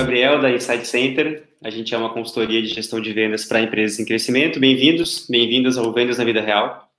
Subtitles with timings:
[0.00, 1.44] Gabriel, da Insight Center.
[1.62, 4.58] A gente é uma consultoria de gestão de vendas para empresas em crescimento.
[4.58, 6.90] Bem-vindos, bem-vindas ao Vendas na Vida Real.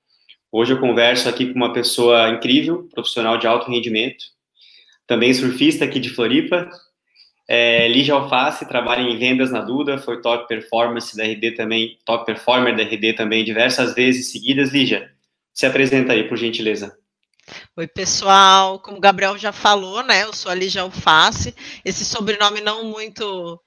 [0.51, 4.23] Hoje eu converso aqui com uma pessoa incrível, profissional de alto rendimento,
[5.07, 6.69] também surfista aqui de Floripa.
[7.49, 12.23] É, Lígia Alface trabalha em vendas na Duda, foi top performance da RD também, top
[12.23, 14.71] performer da RD também diversas vezes seguidas.
[14.71, 15.11] Lígia,
[15.51, 17.00] se apresenta aí, por gentileza.
[17.75, 18.79] Oi, pessoal.
[18.79, 20.23] Como o Gabriel já falou, né?
[20.23, 21.55] Eu sou a Lígia Alface.
[21.83, 23.59] Esse sobrenome não muito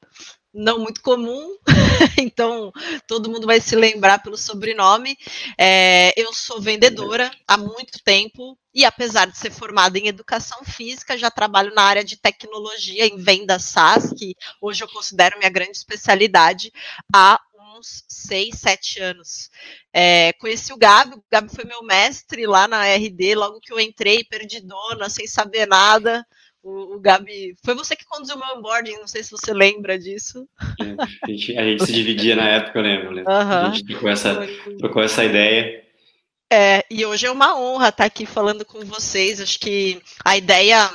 [0.57, 1.57] não muito comum,
[2.17, 2.71] então
[3.09, 5.17] todo mundo vai se lembrar pelo sobrenome.
[5.59, 11.19] É, eu sou vendedora há muito tempo e, apesar de ser formada em educação física,
[11.19, 15.73] já trabalho na área de tecnologia em venda SaaS, que hoje eu considero minha grande
[15.77, 16.73] especialidade,
[17.13, 17.41] há
[17.79, 19.51] uns seis, sete anos.
[19.93, 23.81] É, conheci o Gabi, o Gabi foi meu mestre lá na RD, logo que eu
[23.81, 26.25] entrei, perdidona, sem saber nada.
[26.63, 29.99] O, o Gabi, foi você que conduziu o meu onboarding, não sei se você lembra
[29.99, 30.49] disso.
[30.81, 33.11] É, a, gente, a gente se dividia na época, eu lembro.
[33.11, 33.23] Né?
[33.23, 33.33] Uhum.
[33.33, 35.85] A gente trocou essa, trocou essa ideia.
[36.51, 39.41] É, e hoje é uma honra estar aqui falando com vocês.
[39.41, 40.91] Acho que a ideia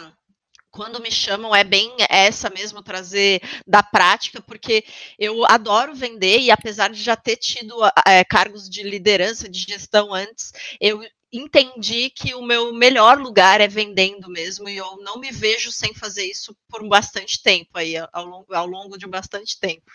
[0.72, 4.84] quando me chamam é bem essa mesmo, trazer da prática, porque
[5.18, 7.76] eu adoro vender e apesar de já ter tido
[8.08, 13.68] é, cargos de liderança, de gestão antes, eu entendi que o meu melhor lugar é
[13.68, 18.26] vendendo mesmo e eu não me vejo sem fazer isso por bastante tempo aí, ao
[18.26, 19.92] longo, ao longo de bastante tempo.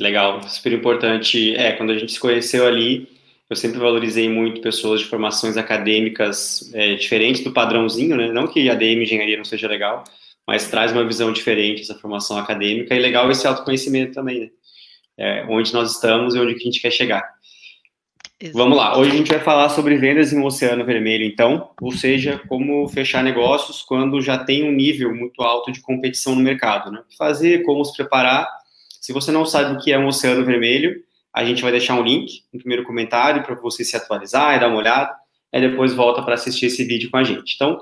[0.00, 1.54] Legal, super importante.
[1.54, 3.19] É, quando a gente se conheceu ali,
[3.50, 8.30] eu sempre valorizei muito pessoas de formações acadêmicas é, diferentes do padrãozinho, né?
[8.30, 10.04] Não que a ADM engenharia não seja legal,
[10.46, 14.50] mas traz uma visão diferente essa formação acadêmica e legal esse autoconhecimento também, né?
[15.18, 17.28] É, onde nós estamos e onde a gente quer chegar.
[18.42, 18.52] Exatamente.
[18.52, 21.92] Vamos lá, hoje a gente vai falar sobre vendas em um oceano vermelho, então, ou
[21.92, 26.90] seja, como fechar negócios quando já tem um nível muito alto de competição no mercado,
[26.92, 27.02] né?
[27.18, 28.48] Fazer, como se preparar.
[29.00, 32.02] Se você não sabe o que é um oceano vermelho, a gente vai deixar um
[32.02, 35.14] link no primeiro comentário para você se atualizar e dar uma olhada.
[35.52, 37.54] Aí depois volta para assistir esse vídeo com a gente.
[37.54, 37.80] Então,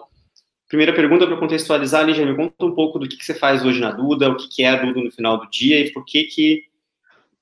[0.68, 3.80] primeira pergunta para contextualizar, Lígia, me conta um pouco do que, que você faz hoje
[3.80, 6.24] na Duda, o que, que é a Duda no final do dia e por que
[6.24, 6.64] que,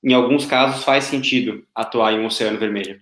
[0.03, 3.01] em alguns casos, faz sentido atuar em um oceano vermelho.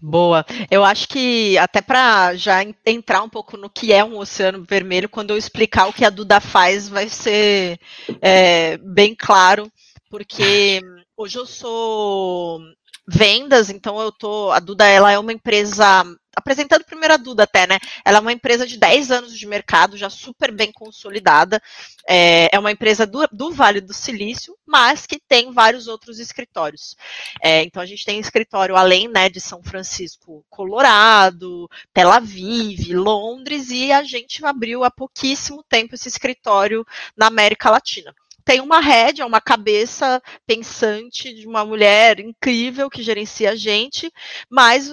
[0.00, 0.46] Boa.
[0.70, 5.08] Eu acho que até para já entrar um pouco no que é um oceano vermelho,
[5.08, 7.78] quando eu explicar o que a Duda faz, vai ser
[8.22, 9.70] é, bem claro,
[10.08, 10.80] porque
[11.22, 12.62] Hoje eu sou
[13.06, 14.50] vendas, então eu tô.
[14.52, 16.02] A Duda ela é uma empresa.
[16.34, 17.78] Apresentando primeiro a Duda até, né?
[18.06, 21.60] Ela é uma empresa de 10 anos de mercado, já super bem consolidada.
[22.08, 26.96] É, é uma empresa do, do, Vale do Silício, mas que tem vários outros escritórios.
[27.42, 33.68] É, então a gente tem escritório além né, de São Francisco, Colorado, Tel Aviv, Londres,
[33.70, 36.82] e a gente abriu há pouquíssimo tempo esse escritório
[37.14, 38.14] na América Latina
[38.44, 44.12] tem uma rédea, uma cabeça pensante de uma mulher incrível que gerencia a gente,
[44.48, 44.90] mas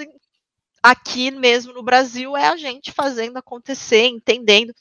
[0.81, 4.73] aqui mesmo no Brasil é a gente fazendo acontecer, entendendo.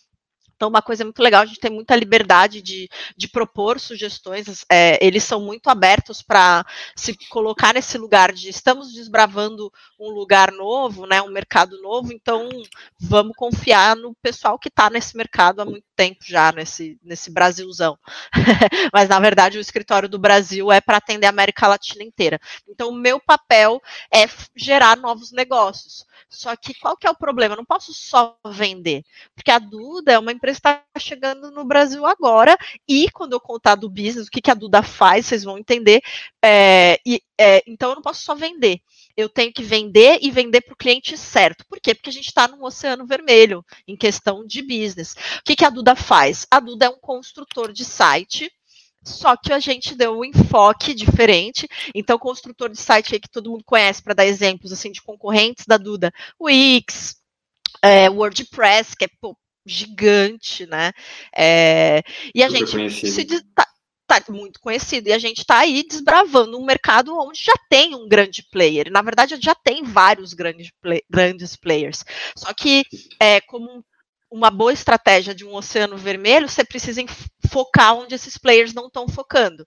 [0.57, 5.05] Então, uma coisa muito legal, a gente tem muita liberdade de, de propor sugestões, é,
[5.05, 6.65] eles são muito abertos para
[6.97, 12.49] se colocar nesse lugar de estamos desbravando um lugar novo, né, um mercado novo, então
[12.99, 17.99] vamos confiar no pessoal que está nesse mercado há muito tempo já, nesse, nesse Brasilzão.
[18.93, 22.41] Mas, na verdade, o escritório do Brasil é para atender a América Latina inteira.
[22.69, 23.81] Então, o meu papel
[24.13, 26.07] é gerar novos negócios.
[26.29, 27.55] Só que qual que é o problema?
[27.55, 32.05] Eu não posso só vender, porque a Duda é uma empresa está chegando no Brasil
[32.07, 32.57] agora,
[32.89, 36.01] e quando eu contar do business, o que, que a Duda faz, vocês vão entender.
[36.45, 38.81] É, e, é, então eu não posso só vender.
[39.17, 41.65] Eu tenho que vender e vender para o cliente certo.
[41.67, 41.95] Por quê?
[41.95, 45.15] Porque a gente está num oceano vermelho em questão de business.
[45.39, 46.47] O que, que a Duda faz?
[46.51, 48.51] A Duda é um construtor de site
[49.07, 51.69] só que a gente deu um enfoque diferente.
[51.95, 55.65] Então, construtor de site aí que todo mundo conhece, para dar exemplos assim de concorrentes
[55.65, 57.17] da Duda, Wix,
[57.81, 59.09] é, WordPress, que é
[59.67, 60.93] gigante, né?
[61.37, 62.03] É,
[62.35, 63.25] e a Super gente se
[63.55, 63.67] tá,
[64.07, 68.09] tá, muito conhecido e a gente está aí desbravando um mercado onde já tem um
[68.09, 68.91] grande player.
[68.91, 72.05] Na verdade, já tem vários grandes, play, grandes players.
[72.37, 72.85] Só que
[73.21, 73.85] é, como
[74.31, 77.03] uma boa estratégia de um oceano vermelho, você precisa
[77.49, 79.67] focar onde esses players não estão focando.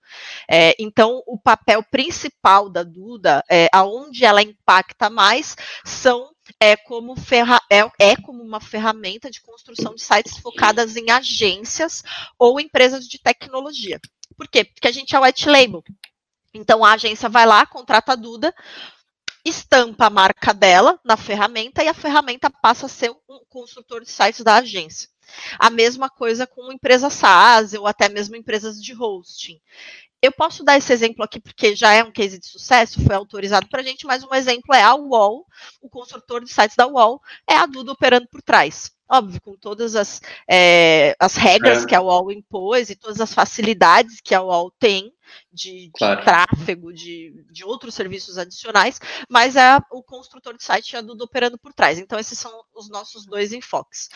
[0.50, 5.56] É, então, o papel principal da Duda, é, aonde ela impacta mais,
[5.86, 6.30] são
[6.60, 12.04] é como, ferra, é, é como uma ferramenta de construção de sites focadas em agências
[12.38, 14.00] ou empresas de tecnologia.
[14.38, 14.64] Por quê?
[14.64, 15.84] Porque a gente é white label.
[16.54, 18.54] Então a agência vai lá, contrata a Duda,
[19.46, 24.10] estampa a marca dela na ferramenta e a ferramenta passa a ser um construtor de
[24.10, 25.10] sites da agência.
[25.60, 29.60] A mesma coisa com empresas SaaS ou até mesmo empresas de hosting.
[30.22, 33.68] Eu posso dar esse exemplo aqui porque já é um case de sucesso, foi autorizado
[33.70, 35.46] para a gente, mas um exemplo é a UOL,
[35.82, 38.92] o construtor de sites da UOL, é a Duda operando por trás.
[39.12, 41.88] Óbvio, com todas as, é, as regras é.
[41.88, 45.12] que a UOL impôs e todas as facilidades que a UOL tem
[45.52, 46.20] de, claro.
[46.20, 49.00] de tráfego, de, de outros serviços adicionais,
[49.30, 52.00] mas é o construtor de site e a Duda operando por trás.
[52.00, 54.10] Então, esses são os nossos dois enfoques.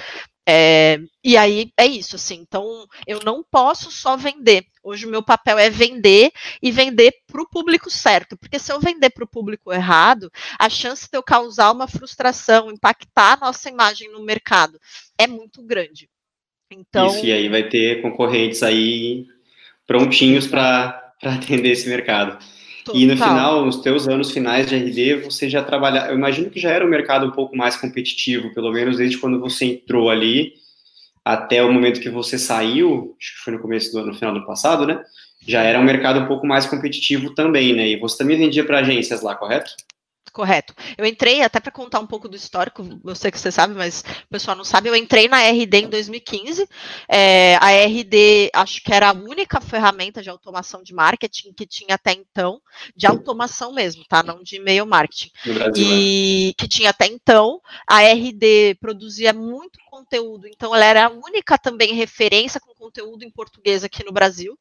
[0.45, 2.35] É, e aí é isso, assim.
[2.35, 4.65] Então, eu não posso só vender.
[4.83, 6.31] Hoje o meu papel é vender
[6.61, 8.37] e vender para o público certo.
[8.37, 10.29] Porque se eu vender para o público errado,
[10.59, 14.79] a chance de eu causar uma frustração, impactar a nossa imagem no mercado
[15.17, 16.09] é muito grande.
[16.69, 19.27] Então, Isso, e aí vai ter concorrentes aí
[19.85, 22.37] prontinhos para atender esse mercado.
[22.83, 23.01] Total.
[23.01, 26.07] E no final, nos teus anos finais de RD, você já trabalha.
[26.09, 29.39] Eu imagino que já era um mercado um pouco mais competitivo, pelo menos desde quando
[29.39, 30.53] você entrou ali
[31.23, 34.33] até o momento que você saiu, acho que foi no começo do ano, no final
[34.33, 35.01] do passado, né?
[35.47, 37.87] Já era um mercado um pouco mais competitivo também, né?
[37.87, 39.71] E você também vendia para agências lá, correto?
[40.31, 40.73] Correto.
[40.97, 44.03] Eu entrei, até para contar um pouco do histórico, eu sei que você sabe, mas
[44.25, 46.67] o pessoal não sabe, eu entrei na RD em 2015.
[47.07, 51.95] É, a RD, acho que era a única ferramenta de automação de marketing que tinha
[51.95, 52.59] até então,
[52.95, 54.23] de automação mesmo, tá?
[54.23, 55.29] Não de e-mail marketing.
[55.45, 56.53] Brasil, e é.
[56.61, 57.61] que tinha até então.
[57.87, 63.29] A RD produzia muito conteúdo, então ela era a única também referência com conteúdo em
[63.29, 64.57] português aqui no Brasil.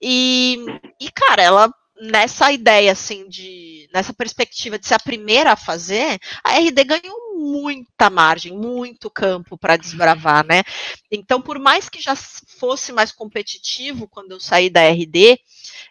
[0.00, 0.58] E,
[1.00, 6.18] e cara, ela nessa ideia, assim, de nessa perspectiva de ser a primeira a fazer,
[6.42, 10.62] a RD ganhou muita margem, muito campo para desbravar, né?
[11.10, 15.38] Então, por mais que já fosse mais competitivo quando eu saí da RD,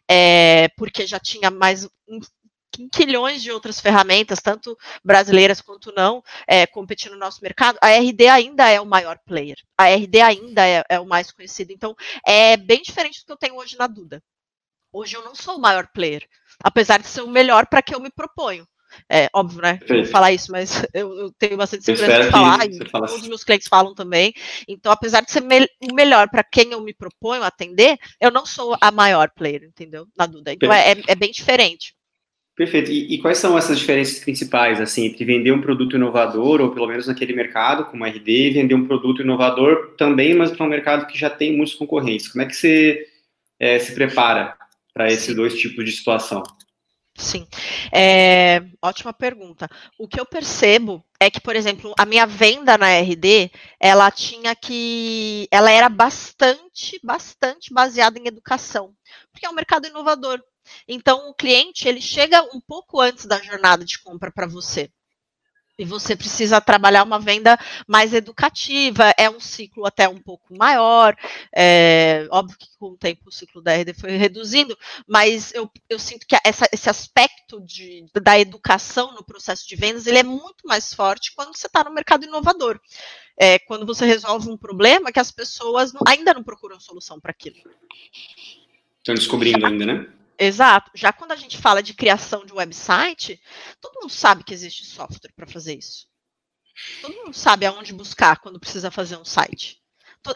[0.09, 1.87] é, porque já tinha mais
[2.91, 8.27] quilhões de outras ferramentas, tanto brasileiras quanto não, é, competindo no nosso mercado, a RD
[8.27, 9.57] ainda é o maior player.
[9.77, 11.71] A RD ainda é, é o mais conhecido.
[11.71, 11.95] Então,
[12.25, 14.21] é bem diferente do que eu tenho hoje na Duda.
[14.93, 16.23] Hoje eu não sou o maior player,
[16.63, 18.67] apesar de ser o melhor para que eu me proponho.
[19.09, 19.79] É óbvio, né?
[19.87, 23.27] Vou falar isso, mas eu, eu tenho bastante segurança de falar, e fala todos os
[23.27, 24.31] meus clientes falam também.
[24.67, 28.45] Então, apesar de ser me o melhor para quem eu me proponho atender, eu não
[28.45, 30.05] sou a maior player, entendeu?
[30.15, 30.53] Na Duda.
[30.53, 31.95] Então, é, é, bem diferente.
[32.55, 32.91] Perfeito.
[32.91, 36.85] E, e, quais são essas diferenças principais, assim, entre vender um produto inovador, ou pelo
[36.85, 41.07] menos naquele mercado, como RD, e vender um produto inovador também, mas para um mercado
[41.07, 42.27] que já tem muitos concorrentes?
[42.27, 43.07] Como é que você
[43.59, 44.55] é, se prepara
[44.93, 46.43] para esses dois tipos de situação?
[47.15, 47.47] Sim,
[47.91, 49.69] é, ótima pergunta.
[49.99, 54.55] O que eu percebo é que, por exemplo, a minha venda na RD, ela tinha
[54.55, 58.95] que, ela era bastante, bastante baseada em educação,
[59.31, 60.41] porque é um mercado inovador.
[60.87, 64.89] Então, o cliente ele chega um pouco antes da jornada de compra para você
[65.77, 71.15] e você precisa trabalhar uma venda mais educativa, é um ciclo até um pouco maior,
[71.55, 74.77] é, óbvio que com o tempo o ciclo da RD foi reduzindo,
[75.07, 80.05] mas eu, eu sinto que essa, esse aspecto de, da educação no processo de vendas,
[80.05, 82.79] ele é muito mais forte quando você está no mercado inovador,
[83.37, 87.31] é, quando você resolve um problema que as pessoas não, ainda não procuram solução para
[87.31, 87.57] aquilo.
[88.99, 90.07] Estão descobrindo ainda, né?
[90.37, 90.91] Exato.
[90.95, 93.39] Já quando a gente fala de criação de website,
[93.79, 96.07] todo mundo sabe que existe software para fazer isso.
[97.01, 99.82] Todo mundo sabe aonde buscar quando precisa fazer um site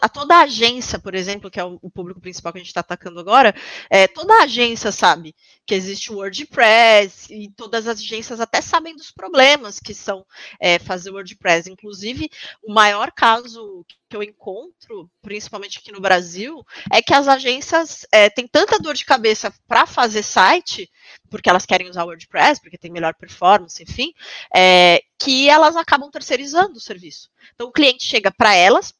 [0.00, 2.80] a toda a agência, por exemplo, que é o, público principal que a gente está
[2.80, 3.54] atacando agora,
[3.88, 5.34] é, toda a agência sabe
[5.66, 10.24] que existe o WordPress e todas as agências até sabem dos problemas que são
[10.60, 11.70] é, fazer WordPress.
[11.70, 12.30] Inclusive,
[12.62, 18.30] o maior caso que eu encontro, principalmente aqui no Brasil, é que as agências é,
[18.30, 20.90] têm tanta dor de cabeça para fazer site,
[21.30, 24.14] porque elas querem usar o WordPress, porque tem melhor performance, enfim,
[24.54, 27.30] é, que elas acabam terceirizando o serviço.
[27.54, 28.94] Então, o cliente chega para elas,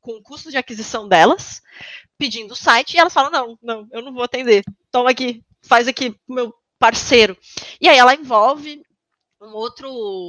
[0.00, 1.60] com o custo de aquisição delas,
[2.18, 4.62] pedindo o site, e elas falam: não, não, eu não vou atender.
[4.90, 7.36] Toma aqui, faz aqui meu parceiro.
[7.80, 8.82] E aí ela envolve
[9.42, 9.88] um outro,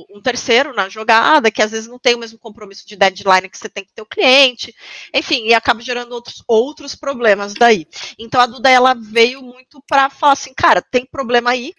[0.09, 3.57] um terceiro na jogada, que às vezes não tem o mesmo compromisso de deadline que
[3.57, 4.73] você tem que ter o cliente,
[5.13, 7.85] enfim, e acaba gerando outros, outros problemas daí.
[8.17, 11.73] Então a Duda ela veio muito para falar assim, cara, tem problema aí,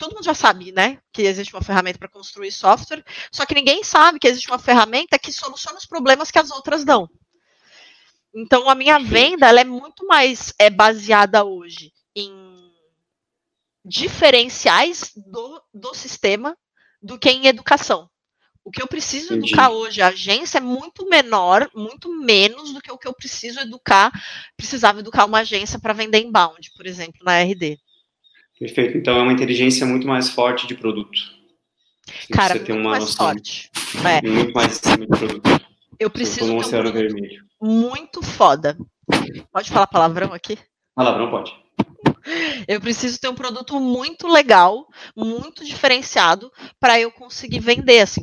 [0.00, 3.84] todo mundo já sabe, né, que existe uma ferramenta para construir software, só que ninguém
[3.84, 7.06] sabe que existe uma ferramenta que soluciona os problemas que as outras dão.
[8.34, 12.32] Então, a minha venda ela é muito mais é, baseada hoje em
[13.84, 16.56] diferenciais do, do sistema
[17.02, 18.08] do que em educação.
[18.64, 19.48] O que eu preciso Entendi.
[19.48, 23.58] educar hoje, a agência é muito menor, muito menos do que o que eu preciso
[23.60, 24.12] educar,
[24.56, 27.78] precisava educar uma agência para vender inbound, por exemplo, na RD.
[28.60, 28.98] Perfeito.
[28.98, 31.18] Então é uma inteligência muito mais forte de produto.
[32.30, 33.70] Cara, você muito uma mais noção, forte.
[34.06, 34.20] É.
[34.28, 35.60] Muito mais de produto.
[35.98, 37.44] Eu preciso ter um produto vermelho.
[37.60, 38.76] muito foda.
[39.52, 40.58] Pode falar palavrão aqui?
[40.94, 41.54] Palavrão pode.
[42.68, 44.86] Eu preciso ter um produto muito legal,
[45.16, 48.20] muito diferenciado para eu conseguir vender, assim,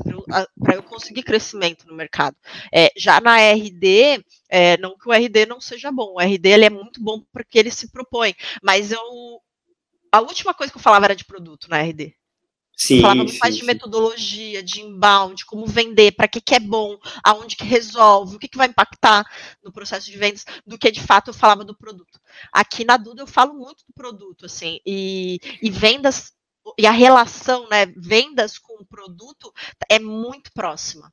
[0.59, 2.35] para eu conseguir crescimento no mercado.
[2.73, 6.65] É, já na RD, é, não que o RD não seja bom, o RD ele
[6.65, 9.01] é muito bom porque ele se propõe, mas eu
[10.11, 12.15] a última coisa que eu falava era de produto na RD.
[12.79, 16.95] Sim, falava muito mais de metodologia, de inbound, como vender, para que, que é bom,
[17.23, 19.25] aonde que resolve, o que, que vai impactar
[19.63, 22.19] no processo de vendas, do que de fato eu falava do produto.
[22.53, 26.33] Aqui na Duda eu falo muito do produto, assim, e, e vendas,
[26.77, 29.51] e a relação, né, vendas com o produto
[29.89, 31.11] é muito próxima.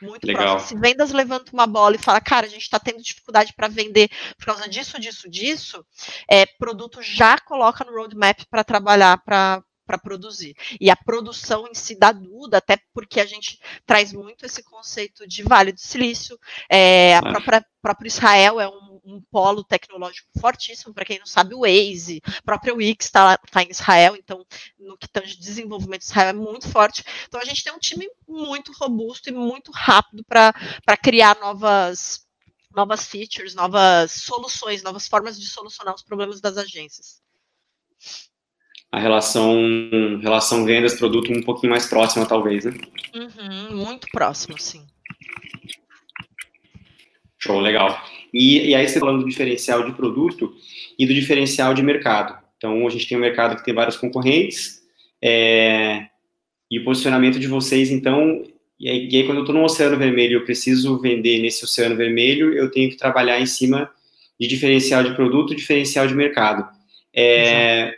[0.00, 0.56] Muito Legal.
[0.56, 0.68] próxima.
[0.68, 4.08] Se vendas levanta uma bola e fala, cara, a gente está tendo dificuldade para vender
[4.38, 5.84] por causa disso, disso, disso,
[6.28, 10.54] é, produto já coloca no roadmap para trabalhar para para produzir.
[10.80, 15.26] E a produção em si da Duda, até porque a gente traz muito esse conceito
[15.26, 16.38] de Vale do Silício,
[16.70, 21.54] é, a própria próprio Israel é um, um polo tecnológico fortíssimo, para quem não sabe,
[21.54, 24.44] o Waze, o próprio Wix está tá em Israel, então
[24.78, 27.04] no que tange desenvolvimento Israel é muito forte.
[27.26, 32.26] Então a gente tem um time muito robusto e muito rápido para criar novas
[32.74, 37.20] novas features, novas soluções, novas formas de solucionar os problemas das agências
[38.92, 39.56] a relação
[40.20, 42.72] relação vendas produto um pouquinho mais próxima talvez, né?
[43.14, 44.84] Uhum, muito próximo, sim.
[47.38, 48.02] Show, legal.
[48.32, 50.54] E, e aí você tá falando do diferencial de produto
[50.98, 52.38] e do diferencial de mercado.
[52.56, 54.80] Então a gente tem um mercado que tem vários concorrentes
[55.22, 56.06] é,
[56.70, 58.44] e o posicionamento de vocês, então,
[58.78, 61.96] e aí, e aí quando eu estou no oceano vermelho, eu preciso vender nesse oceano
[61.96, 63.90] vermelho, eu tenho que trabalhar em cima
[64.38, 66.66] de diferencial de produto, diferencial de mercado.
[67.14, 67.94] É,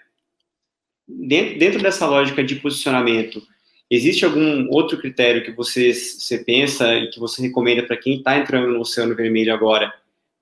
[1.06, 3.42] dentro, dentro dessa lógica de posicionamento,
[3.90, 8.38] existe algum outro critério que você, você pensa e que você recomenda para quem está
[8.38, 9.92] entrando no Oceano Vermelho agora,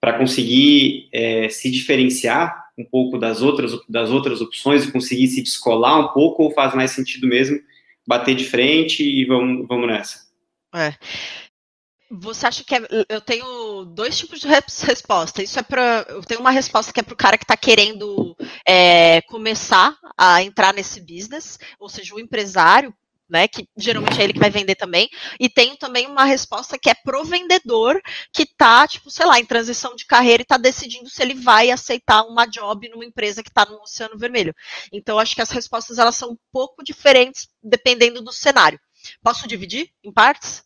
[0.01, 5.43] para conseguir é, se diferenciar um pouco das outras, das outras opções e conseguir se
[5.43, 7.61] descolar um pouco, ou faz mais sentido mesmo
[8.07, 10.27] bater de frente e vamos, vamos nessa?
[10.75, 10.95] É.
[12.11, 15.43] Você acha que é, eu tenho dois tipos de resposta?
[15.43, 18.37] Isso é para eu tenho uma resposta que é para o cara que está querendo
[18.67, 22.93] é, começar a entrar nesse business, ou seja, o empresário,
[23.31, 25.09] né, que geralmente é ele que vai vender também,
[25.39, 28.01] e tenho também uma resposta que é pro vendedor
[28.33, 31.71] que está, tipo, sei lá, em transição de carreira e está decidindo se ele vai
[31.71, 34.55] aceitar uma job numa empresa que está no Oceano Vermelho.
[34.93, 38.81] Então, acho que as respostas elas são um pouco diferentes dependendo do cenário.
[39.23, 40.63] Posso dividir em partes?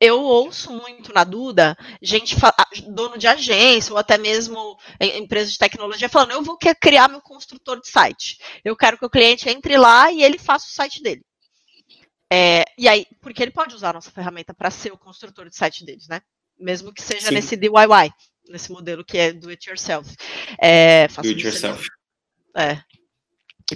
[0.00, 2.36] eu ouço muito na Duda gente,
[2.88, 7.80] dono de agência ou até mesmo empresa de tecnologia falando: eu vou criar meu construtor
[7.80, 8.38] de site.
[8.64, 11.22] Eu quero que o cliente entre lá e ele faça o site dele.
[12.32, 15.56] É, e aí, porque ele pode usar a nossa ferramenta para ser o construtor de
[15.56, 16.20] site deles, né?
[16.58, 17.34] Mesmo que seja Sim.
[17.34, 18.12] nesse DIY,
[18.48, 20.14] nesse modelo que é do it yourself.
[20.58, 21.86] É, do it yourself.
[22.56, 22.80] É,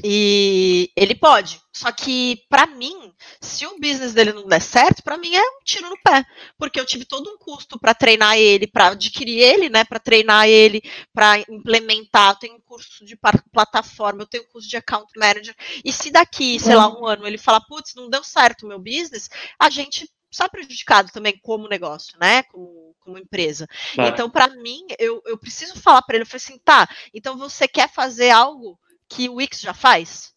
[0.04, 1.61] e ele pode.
[1.73, 5.61] Só que, para mim, se o business dele não der certo, para mim é um
[5.64, 6.25] tiro no pé.
[6.56, 9.82] Porque eu tive todo um custo para treinar ele, para adquirir ele, né?
[9.85, 10.82] Para treinar ele,
[11.12, 12.32] para implementar.
[12.32, 13.18] Eu tenho um curso de
[13.52, 15.54] plataforma, eu tenho um curso de account manager.
[15.85, 18.78] E se daqui, sei lá, um ano ele falar, putz, não deu certo o meu
[18.78, 19.28] business,
[19.59, 22.44] a gente sai prejudicado também como negócio, né?
[22.44, 23.66] Como, como empresa.
[23.99, 27.66] Então, para mim, eu, eu preciso falar para ele, eu falei assim, tá, então você
[27.66, 28.78] quer fazer algo
[29.11, 30.33] que o Wix já faz?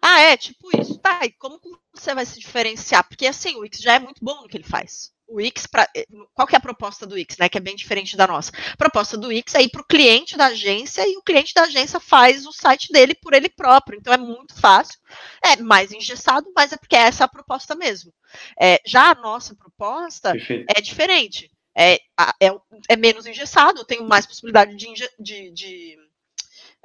[0.00, 0.98] Ah, é, tipo isso.
[0.98, 1.60] Tá, e como
[1.92, 3.06] você vai se diferenciar?
[3.08, 5.10] Porque assim, o Wix já é muito bom no que ele faz.
[5.26, 7.48] O Wix, pra, eh, qual que é a proposta do Wix, né?
[7.48, 8.52] Que é bem diferente da nossa.
[8.72, 11.62] A proposta do Wix é ir para o cliente da agência e o cliente da
[11.62, 13.98] agência faz o site dele por ele próprio.
[13.98, 14.96] Então é muito fácil.
[15.42, 18.12] É mais engessado, mas é porque essa é a proposta mesmo.
[18.60, 20.66] É, já a nossa proposta Perfeito.
[20.68, 21.50] é diferente.
[21.76, 21.94] É,
[22.40, 22.48] é,
[22.88, 25.98] é, menos engessado, eu tenho mais possibilidade de, de, de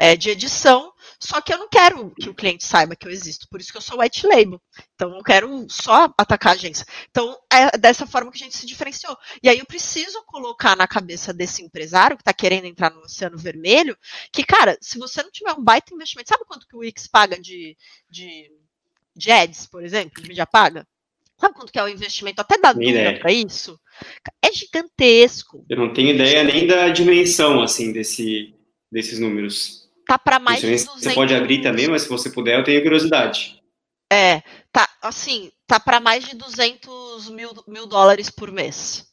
[0.01, 3.48] é, de edição, só que eu não quero que o cliente saiba que eu existo,
[3.48, 4.60] por isso que eu sou white label.
[4.96, 6.88] Então, eu não quero só atacar a agência.
[7.12, 9.15] Então, é dessa forma que a gente se diferenciou.
[9.43, 13.38] E aí eu preciso colocar na cabeça desse empresário que está querendo entrar no Oceano
[13.38, 13.96] Vermelho,
[14.34, 17.39] que, cara, se você não tiver um baita investimento, sabe quanto que o Wix paga
[17.39, 17.77] de,
[18.10, 18.51] de,
[19.15, 20.88] de ads, por exemplo, de mídia paga?
[21.38, 23.79] Sabe quanto que é o investimento até da Dura para isso?
[24.41, 25.63] É gigantesco.
[25.70, 28.55] Eu não tenho ideia nem da dimensão, assim, desse,
[28.91, 29.80] desses números.
[30.12, 31.03] Tá para mais de 200...
[31.03, 33.63] Você pode abrir também, mas se você puder, eu tenho curiosidade.
[34.12, 39.10] É, tá, assim, tá para mais de 200 mil, mil dólares por mês.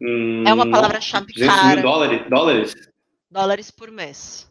[0.00, 1.74] Hum, é uma palavra-chave cara.
[1.74, 2.30] mil dólares?
[2.30, 2.74] Dólares?
[3.30, 4.50] Dólares por mês.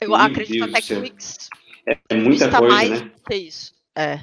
[0.00, 1.50] Eu Meu acredito Deus até que o Wix
[1.86, 3.12] é, muita coisa, mais né?
[3.28, 3.74] que isso.
[3.94, 4.20] É.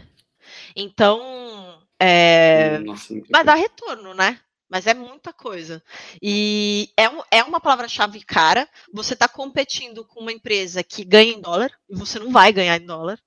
[0.75, 4.39] Então, é, Nossa, vai dar retorno, né?
[4.69, 5.83] Mas é muita coisa.
[6.21, 8.69] E é, um, é uma palavra-chave cara.
[8.93, 12.77] Você está competindo com uma empresa que ganha em dólar, e você não vai ganhar
[12.77, 13.19] em dólar.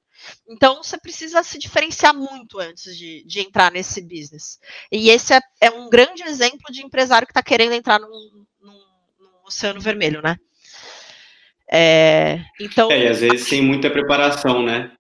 [0.49, 4.61] Então, você precisa se diferenciar muito antes de, de entrar nesse business.
[4.91, 8.09] E esse é, é, um grande exemplo de empresário que está querendo entrar num,
[8.61, 8.73] num,
[9.21, 10.37] num, oceano vermelho, né?
[11.71, 12.89] É, então...
[12.93, 14.93] É, e às vezes sem muita preparação, né?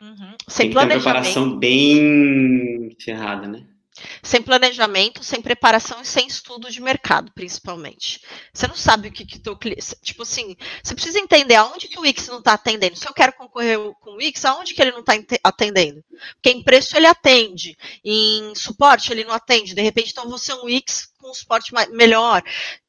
[0.00, 0.36] Uhum.
[0.46, 1.02] Sem Tem planejamento.
[1.02, 3.66] preparação bem ferrada, né?
[4.22, 8.20] Sem planejamento, sem preparação e sem estudo de mercado, principalmente.
[8.52, 9.96] Você não sabe o que que teu cliente.
[10.02, 12.96] Tipo assim, você precisa entender aonde que o Wix não está atendendo.
[12.96, 16.02] Se eu quero concorrer com o Wix, aonde que ele não está atendendo?
[16.34, 19.74] Porque em preço ele atende, em suporte ele não atende.
[19.74, 22.42] De repente, então você é um Wix com um suporte melhor.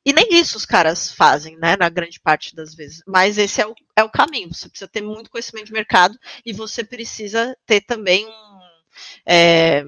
[0.05, 1.75] E nem isso os caras fazem, né?
[1.77, 3.01] Na grande parte das vezes.
[3.05, 4.53] Mas esse é o, é o caminho.
[4.53, 8.60] Você precisa ter muito conhecimento de mercado e você precisa ter também um.
[9.25, 9.84] É,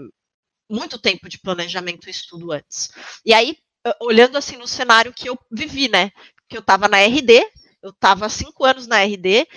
[0.69, 2.89] muito tempo de planejamento e estudo antes.
[3.25, 3.57] E aí,
[4.01, 6.11] olhando assim no cenário que eu vivi, né?
[6.47, 7.45] Que eu estava na RD,
[7.81, 9.47] eu estava cinco anos na RD,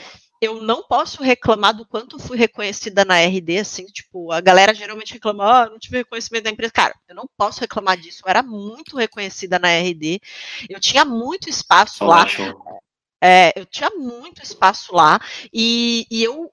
[0.40, 5.14] eu não posso reclamar do quanto fui reconhecida na RD, assim, tipo, a galera geralmente
[5.14, 6.72] reclama, ó, oh, não tive reconhecimento da empresa.
[6.72, 10.20] Cara, eu não posso reclamar disso, eu era muito reconhecida na RD,
[10.68, 12.26] eu tinha muito espaço lá.
[13.22, 15.18] É, eu tinha muito espaço lá
[15.50, 16.52] e, e eu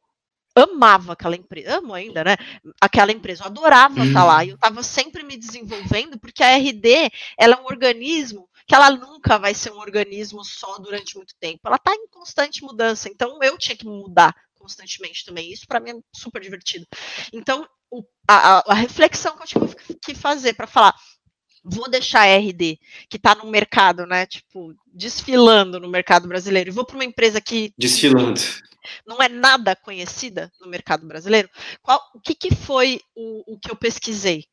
[0.55, 2.37] amava aquela empresa, amo ainda, né?
[2.79, 4.07] Aquela empresa, eu adorava uhum.
[4.07, 8.47] estar lá, e eu estava sempre me desenvolvendo, porque a RD, ela é um organismo
[8.67, 12.63] que ela nunca vai ser um organismo só durante muito tempo, ela está em constante
[12.63, 16.87] mudança, então eu tinha que mudar constantemente também, isso para mim é super divertido.
[17.33, 20.95] Então, o, a, a reflexão que eu tive que fazer para falar,
[21.63, 22.79] vou deixar a RD,
[23.09, 24.25] que está no mercado, né?
[24.25, 27.73] Tipo, desfilando no mercado brasileiro, e vou para uma empresa que.
[27.77, 28.39] Desfilando
[29.05, 31.49] não é nada conhecida no mercado brasileiro,
[31.81, 34.45] qual, o que, que foi o, o que eu pesquisei?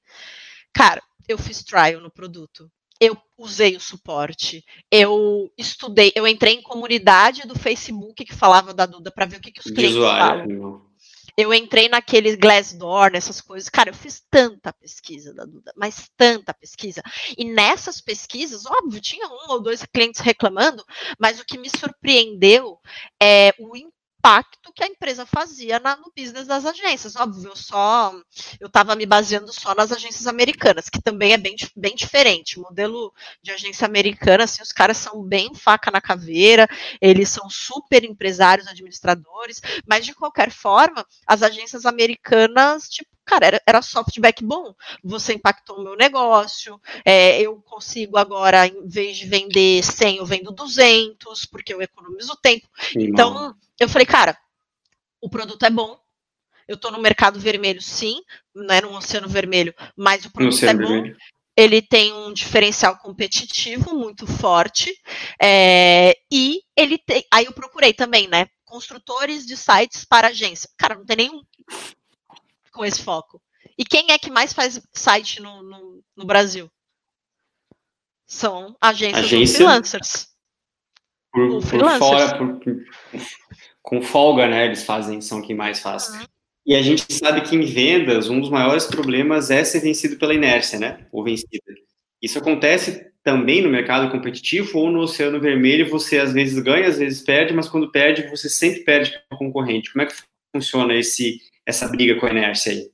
[0.72, 6.62] Cara, eu fiz trial no produto, eu usei o suporte, eu estudei, eu entrei em
[6.62, 10.46] comunidade do Facebook que falava da Duda para ver o que, que os clientes usuário,
[10.46, 10.90] falam.
[11.36, 13.70] Eu entrei naquele Glassdoor, nessas coisas.
[13.70, 17.02] Cara, eu fiz tanta pesquisa da Duda, mas tanta pesquisa.
[17.38, 20.84] E nessas pesquisas, óbvio, tinha um ou dois clientes reclamando,
[21.18, 22.78] mas o que me surpreendeu
[23.22, 23.99] é o impacto
[24.80, 27.14] que a empresa fazia na, no business das agências.
[27.14, 28.14] Óbvio, eu só
[28.58, 32.58] eu estava me baseando só nas agências americanas, que também é bem, bem diferente.
[32.58, 36.66] O modelo de agência americana, assim, os caras são bem faca na caveira,
[37.00, 43.62] eles são super empresários, administradores, mas de qualquer forma, as agências americanas, tipo, cara, era,
[43.66, 44.74] era só feedback bom.
[45.04, 50.26] Você impactou o meu negócio, é, eu consigo agora, em vez de vender 100, eu
[50.26, 52.68] vendo 200, porque eu economizo tempo.
[52.92, 54.36] Sim, então, eu falei, cara,
[55.20, 55.98] o produto é bom,
[56.66, 58.22] eu estou no mercado vermelho, sim,
[58.54, 60.86] não é no oceano vermelho, mas o produto é bom.
[60.86, 61.16] Vermelho.
[61.56, 64.96] Ele tem um diferencial competitivo muito forte.
[65.42, 67.24] É, e ele tem.
[67.30, 68.46] Aí eu procurei também, né?
[68.64, 70.70] Construtores de sites para agência.
[70.78, 71.42] Cara, não tem nenhum
[72.80, 73.42] com esse foco.
[73.76, 76.70] E quem é que mais faz site no, no, no Brasil?
[78.26, 79.56] São agências Agência...
[79.56, 80.28] freelancers.
[81.30, 82.58] Por, por fora, por,
[83.82, 84.64] com folga, né?
[84.64, 86.08] Eles fazem, são quem mais faz.
[86.08, 86.24] Uhum.
[86.64, 90.32] E a gente sabe que em vendas, um dos maiores problemas é ser vencido pela
[90.32, 91.06] inércia, né?
[91.12, 91.74] Ou vencida.
[92.22, 96.96] Isso acontece também no mercado competitivo ou no oceano vermelho, você às vezes ganha, às
[96.96, 99.92] vezes perde, mas quando perde, você sempre perde para o concorrente.
[99.92, 100.14] Como é que
[100.54, 102.90] funciona esse, essa briga com a inércia aí?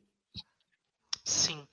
[1.25, 1.67] Sim.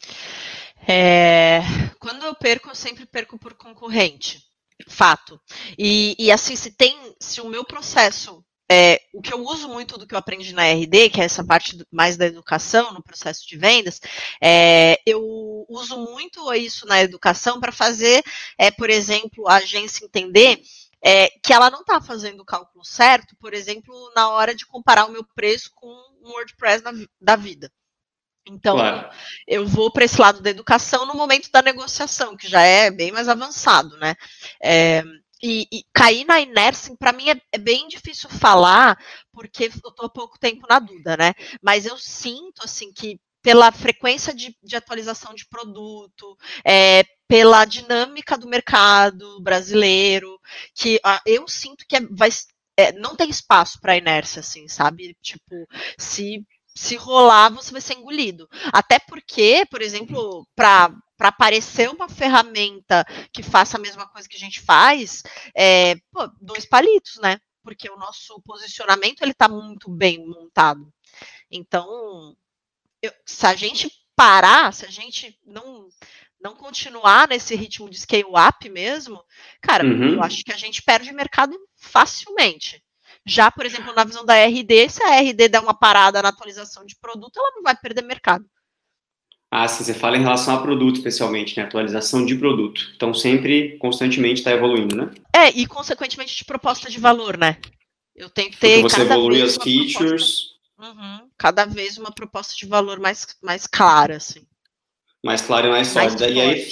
[0.88, 1.62] É,
[2.00, 4.44] quando eu perco, eu sempre perco por concorrente.
[4.90, 5.40] Fato.
[5.78, 9.98] E, e assim, se tem, se o meu processo é, o que eu uso muito
[9.98, 13.48] do que eu aprendi na RD, que é essa parte mais da educação no processo
[13.48, 14.02] de vendas,
[14.42, 15.22] é, eu
[15.70, 18.24] uso muito isso na educação para fazer,
[18.58, 20.60] é, por exemplo, a agência entender
[21.04, 25.06] é, que ela não está fazendo o cálculo certo, por exemplo, na hora de comparar
[25.06, 27.70] o meu preço com um WordPress na, da vida.
[28.46, 29.10] Então, claro.
[29.48, 33.12] eu vou para esse lado da educação no momento da negociação, que já é bem
[33.12, 34.16] mais avançado, né?
[34.62, 35.04] É,
[35.42, 38.98] e, e, cair na inércia, para mim é, é, bem difícil falar,
[39.32, 41.34] porque eu estou há pouco tempo na dúvida, né?
[41.62, 48.38] Mas eu sinto, assim, que pela frequência de, de atualização de produto, é, pela dinâmica
[48.38, 50.40] do mercado brasileiro,
[50.74, 52.30] que ah, eu sinto que é, vai,
[52.78, 55.16] é, não tem espaço para inércia, assim, sabe?
[55.22, 58.50] Tipo, se se rolar, você vai ser engolido.
[58.72, 64.36] Até porque, por exemplo, para para aparecer uma ferramenta que faça a mesma coisa que
[64.36, 65.24] a gente faz,
[65.56, 67.40] é, pô, dois palitos, né?
[67.64, 70.92] Porque o nosso posicionamento ele está muito bem montado.
[71.50, 72.36] Então,
[73.04, 75.90] eu, se a gente parar, se a gente não
[76.42, 79.24] não continuar nesse ritmo de scale up mesmo,
[79.62, 80.16] cara, uhum.
[80.16, 82.84] eu acho que a gente perde mercado facilmente.
[83.26, 86.86] Já, por exemplo, na visão da RD, se a RD der uma parada na atualização
[86.86, 88.44] de produto, ela não vai perder mercado.
[89.50, 91.64] Ah, sim, você fala em relação a produto, especialmente, né?
[91.64, 92.92] Atualização de produto.
[92.96, 95.12] Então, sempre, constantemente está evoluindo, né?
[95.34, 97.58] É, e consequentemente de proposta de valor, né?
[98.14, 98.82] Eu tenho que ter.
[98.82, 100.53] Porque você evolui as features.
[100.84, 104.46] Uhum, cada vez uma proposta de valor mais, mais clara, assim.
[105.24, 106.26] Mais clara e mais sólida.
[106.26, 106.68] Mais e, aí,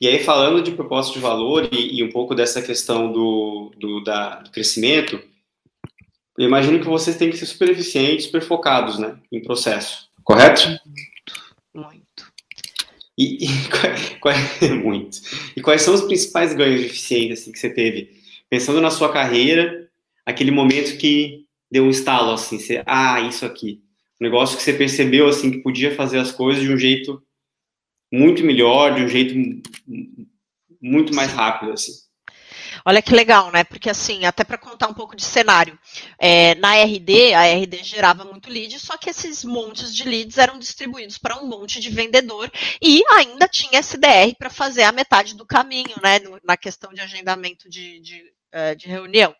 [0.00, 4.02] e aí, falando de proposta de valor e, e um pouco dessa questão do, do,
[4.02, 5.22] da, do crescimento,
[6.38, 10.62] eu imagino que vocês têm que ser super eficientes, super focados, né, em processo, correto?
[11.74, 12.32] Muito.
[13.18, 14.34] E, e qual, qual,
[14.82, 15.20] muito.
[15.54, 18.22] E quais são os principais ganhos de eficiência assim, que você teve?
[18.48, 19.86] Pensando na sua carreira,
[20.24, 21.41] aquele momento que
[21.72, 23.82] deu um estalo, assim, você, ah, isso aqui.
[24.20, 27.22] Um negócio que você percebeu, assim, que podia fazer as coisas de um jeito
[28.12, 29.34] muito melhor, de um jeito
[30.80, 31.92] muito mais rápido, assim.
[32.84, 33.64] Olha que legal, né?
[33.64, 35.78] Porque assim, até para contar um pouco de cenário,
[36.18, 40.58] é, na RD, a RD gerava muito lead, só que esses montes de leads eram
[40.58, 42.50] distribuídos para um monte de vendedor
[42.82, 46.18] e ainda tinha SDR para fazer a metade do caminho, né?
[46.44, 49.34] na questão de agendamento de, de é, de reunião.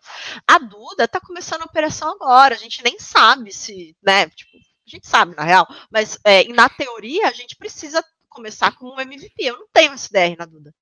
[0.47, 4.91] A Duda está começando a operação agora, a gente nem sabe se, né, tipo, a
[4.91, 9.35] gente sabe na real, mas é, na teoria a gente precisa começar com um MVP.
[9.39, 10.75] Eu não tenho SDR na Duda.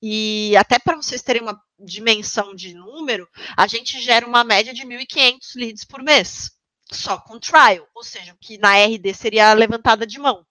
[0.00, 4.82] E até para vocês terem uma dimensão de número, a gente gera uma média de
[4.82, 6.52] 1.500 leads por mês,
[6.90, 10.44] só com trial, ou seja, que na RD seria levantada de mão.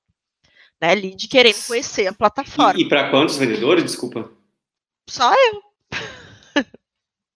[0.80, 2.80] Né, lead querendo conhecer a plataforma.
[2.80, 4.32] E, e para quantos vendedores, desculpa?
[5.10, 5.66] Só eu.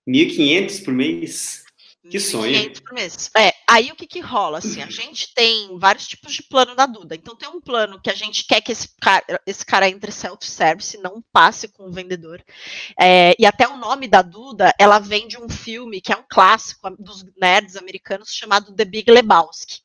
[0.08, 1.64] 1.500 por mês?
[2.10, 2.74] Que sonho.
[2.82, 3.30] por mês.
[3.38, 6.88] É, aí o que que rola, assim, a gente tem vários tipos de plano da
[6.88, 7.16] Duda.
[7.16, 10.98] Então tem um plano que a gente quer que esse cara, esse cara entre self-service,
[10.98, 12.44] não passe com o vendedor.
[13.00, 16.26] É, e até o nome da Duda, ela vem de um filme que é um
[16.28, 19.82] clássico dos nerds americanos chamado The Big Lebowski,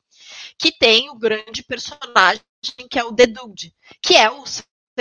[0.57, 2.41] que tem o grande personagem
[2.89, 4.43] que é o The Dude, que é o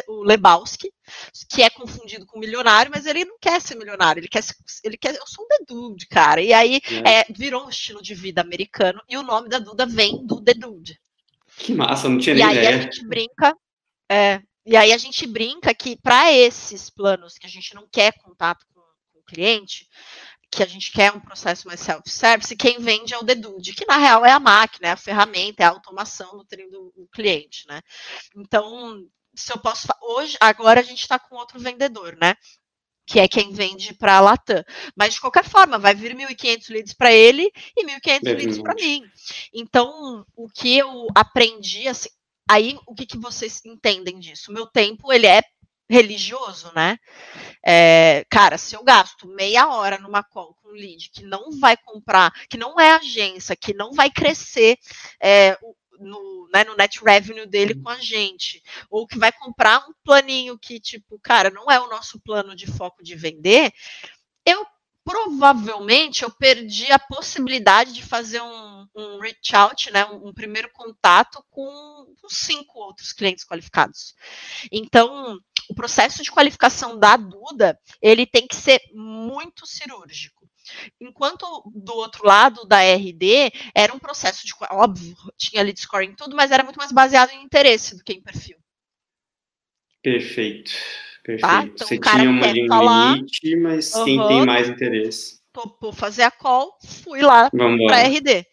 [0.09, 0.93] o Lebowski,
[1.49, 4.45] que é confundido com milionário, mas ele não quer ser milionário, ele quer,
[4.83, 6.41] ele quer eu sou um The Dude, cara.
[6.41, 7.21] E aí é.
[7.21, 10.55] É, virou um estilo de vida americano e o nome da Duda vem do The
[10.55, 11.01] Dude.
[11.59, 12.63] Que massa, não tinha nem ideia.
[12.63, 13.57] E aí a gente brinca,
[14.11, 18.13] é, e aí a gente brinca que para esses planos que a gente não quer
[18.19, 19.89] contato com, com o cliente,
[20.51, 23.99] que a gente quer um processo mais self-service, quem vende é o Dedude, que na
[23.99, 27.81] real é a máquina, é a ferramenta, é a automação do treino do cliente, né?
[28.37, 29.05] Então,
[29.37, 29.87] se eu posso.
[30.03, 32.35] Hoje, agora a gente está com outro vendedor, né?
[33.07, 34.65] que é quem vende para a Latam.
[34.97, 39.03] Mas, de qualquer forma, vai vir 1.500 leads para ele e 1.500 leads para mim.
[39.55, 42.09] Então, o que eu aprendi, assim,
[42.51, 44.51] aí o que, que vocês entendem disso?
[44.51, 45.41] O meu tempo, ele é
[45.89, 46.99] religioso, né?
[47.65, 52.33] É, cara, se eu gasto meia hora numa call com lead que não vai comprar,
[52.49, 54.77] que não é agência, que não vai crescer
[55.23, 55.57] é,
[56.01, 60.59] no, né, no net revenue dele com a gente, ou que vai comprar um planinho
[60.59, 63.73] que, tipo, cara, não é o nosso plano de foco de vender,
[64.45, 64.67] eu
[65.07, 70.69] provavelmente eu perdi a possibilidade de fazer um, um reach out, né, um, um primeiro
[70.73, 74.17] contato com, com cinco outros clientes qualificados.
[74.73, 80.49] Então, o processo de qualificação da Duda, ele tem que ser muito cirúrgico.
[81.01, 86.37] Enquanto do outro lado da RD era um processo de óbvio, tinha lead scoring tudo,
[86.37, 88.57] mas era muito mais baseado em interesse do que em perfil.
[90.03, 90.73] Perfeito.
[91.23, 91.41] Perfeito.
[91.41, 91.65] Tá?
[91.65, 95.41] Então, Você tinha uma linha limite, mas uhum, quem tem mais interesse.
[95.53, 98.47] Topou fazer a call, fui lá para RD.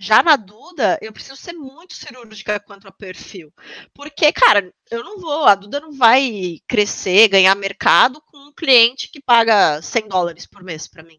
[0.00, 3.52] Já na Duda, eu preciso ser muito cirúrgica quanto a perfil.
[3.92, 9.10] Porque, cara, eu não vou, a Duda não vai crescer, ganhar mercado com um cliente
[9.10, 11.18] que paga 100 dólares por mês para mim.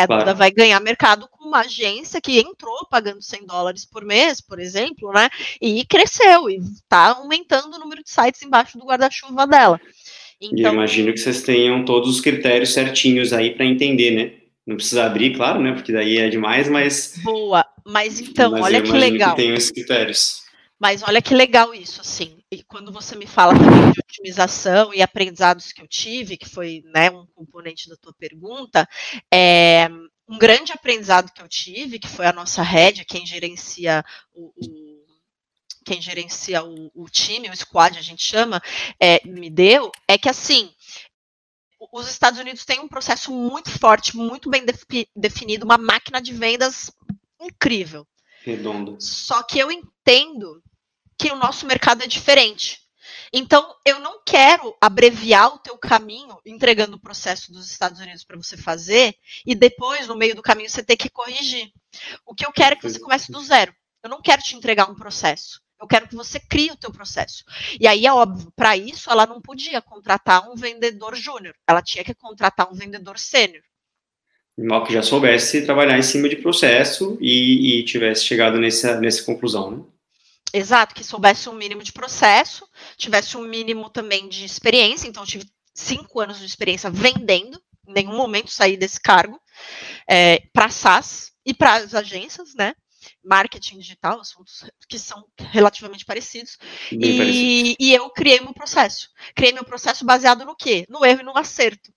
[0.00, 0.22] A claro.
[0.22, 4.58] Duda vai ganhar mercado com uma agência que entrou pagando 100 dólares por mês, por
[4.58, 5.28] exemplo, né?
[5.60, 9.80] E cresceu e está aumentando o número de sites embaixo do guarda-chuva dela.
[10.40, 14.32] Então, e eu imagino que vocês tenham todos os critérios certinhos aí para entender, né?
[14.66, 15.72] Não precisa abrir, claro, né?
[15.72, 17.20] Porque daí é demais, mas.
[17.22, 19.34] Boa, mas então, mas olha que legal.
[19.34, 20.42] Que tem esses critérios.
[20.78, 22.39] Mas olha que legal isso, assim.
[22.52, 26.82] E quando você me fala também de otimização e aprendizados que eu tive, que foi
[26.86, 28.88] né, um componente da tua pergunta,
[29.32, 29.88] é,
[30.28, 35.00] um grande aprendizado que eu tive, que foi a nossa rédea, quem gerencia o, o
[35.84, 38.62] quem gerencia o, o, time, o squad, a gente chama,
[39.00, 40.72] é, me deu, é que assim,
[41.92, 44.64] os Estados Unidos têm um processo muito forte, muito bem
[45.16, 46.92] definido, uma máquina de vendas
[47.40, 48.06] incrível.
[48.42, 48.96] Redondo.
[49.00, 50.62] Só que eu entendo
[51.20, 52.80] que o nosso mercado é diferente.
[53.30, 58.38] Então, eu não quero abreviar o teu caminho entregando o processo dos Estados Unidos para
[58.38, 59.14] você fazer
[59.46, 61.70] e depois, no meio do caminho, você ter que corrigir.
[62.24, 63.70] O que eu quero é que você comece do zero.
[64.02, 65.60] Eu não quero te entregar um processo.
[65.78, 67.44] Eu quero que você crie o teu processo.
[67.78, 72.02] E aí é óbvio, para isso ela não podia contratar um vendedor júnior, ela tinha
[72.02, 73.62] que contratar um vendedor sênior.
[74.56, 79.22] Mal que já soubesse trabalhar em cima de processo e, e tivesse chegado nessa, nessa
[79.22, 79.84] conclusão, né?
[80.52, 85.06] Exato, que soubesse um mínimo de processo, tivesse um mínimo também de experiência.
[85.06, 89.40] Então, eu tive cinco anos de experiência vendendo, em nenhum momento saí desse cargo,
[90.08, 92.74] é, para SaaS e para as agências, né?
[93.24, 96.58] Marketing digital, assuntos que são relativamente parecidos.
[96.92, 97.76] E, parecido.
[97.78, 99.08] e, eu criei meu processo.
[99.34, 100.84] Criei meu processo baseado no quê?
[100.88, 101.92] No erro e no acerto.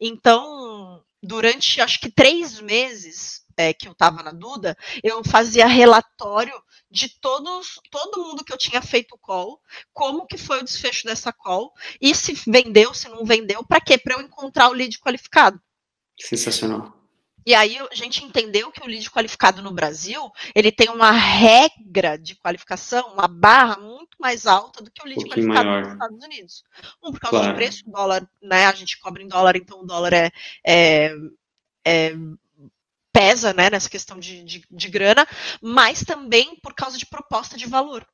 [0.00, 6.54] Então, durante acho que três meses, é, que eu estava na Duda, eu fazia relatório
[6.90, 9.60] de todos, todo mundo que eu tinha feito call,
[9.92, 13.96] como que foi o desfecho dessa call, e se vendeu, se não vendeu, para quê?
[13.98, 15.60] Para eu encontrar o lead qualificado.
[16.18, 16.96] Sensacional.
[17.46, 22.18] E aí a gente entendeu que o lead qualificado no Brasil, ele tem uma regra
[22.18, 25.82] de qualificação, uma barra muito mais alta do que o lead um qualificado maior.
[25.82, 26.64] nos Estados Unidos.
[27.00, 27.52] Um, por causa claro.
[27.52, 28.66] do preço, o dólar, né?
[28.66, 30.32] A gente cobra em dólar, então o dólar é,
[30.66, 31.14] é,
[31.84, 32.16] é
[33.16, 35.26] pesa né, nessa questão de, de, de grana,
[35.62, 38.06] mas também por causa de proposta de valor.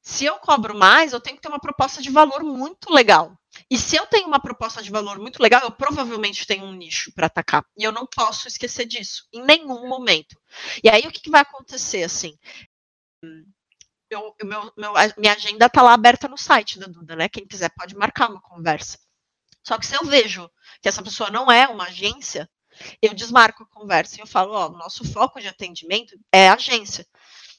[0.00, 3.36] Se eu cobro mais, eu tenho que ter uma proposta de valor muito legal.
[3.68, 7.12] E se eu tenho uma proposta de valor muito legal, eu provavelmente tenho um nicho
[7.12, 7.64] para atacar.
[7.76, 10.40] E eu não posso esquecer disso, em nenhum momento.
[10.82, 12.38] E aí, o que, que vai acontecer, assim?
[14.08, 17.28] Eu, meu, meu, minha agenda está lá aberta no site da Duda, né?
[17.28, 18.98] Quem quiser pode marcar uma conversa.
[19.62, 22.48] Só que se eu vejo que essa pessoa não é uma agência,
[23.00, 27.06] eu desmarco a conversa e eu falo, ó, nosso foco de atendimento é agência.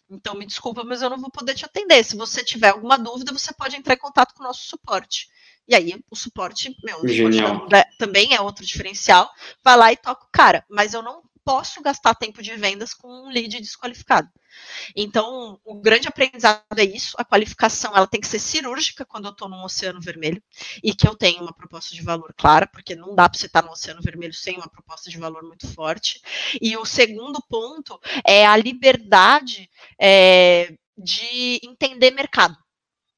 [0.09, 2.03] Então, me desculpa, mas eu não vou poder te atender.
[2.03, 5.29] Se você tiver alguma dúvida, você pode entrar em contato com o nosso suporte.
[5.67, 9.29] E aí, o suporte, meu, suporte também é outro diferencial.
[9.63, 10.65] Vai lá e toca o cara.
[10.69, 14.29] Mas eu não posso gastar tempo de vendas com um lead desqualificado.
[14.95, 19.31] Então, o grande aprendizado é isso, a qualificação ela tem que ser cirúrgica quando eu
[19.31, 20.41] estou num oceano vermelho
[20.83, 23.63] e que eu tenho uma proposta de valor clara, porque não dá para você estar
[23.63, 26.21] no oceano vermelho sem uma proposta de valor muito forte.
[26.61, 32.57] E o segundo ponto é a liberdade é, de entender mercado.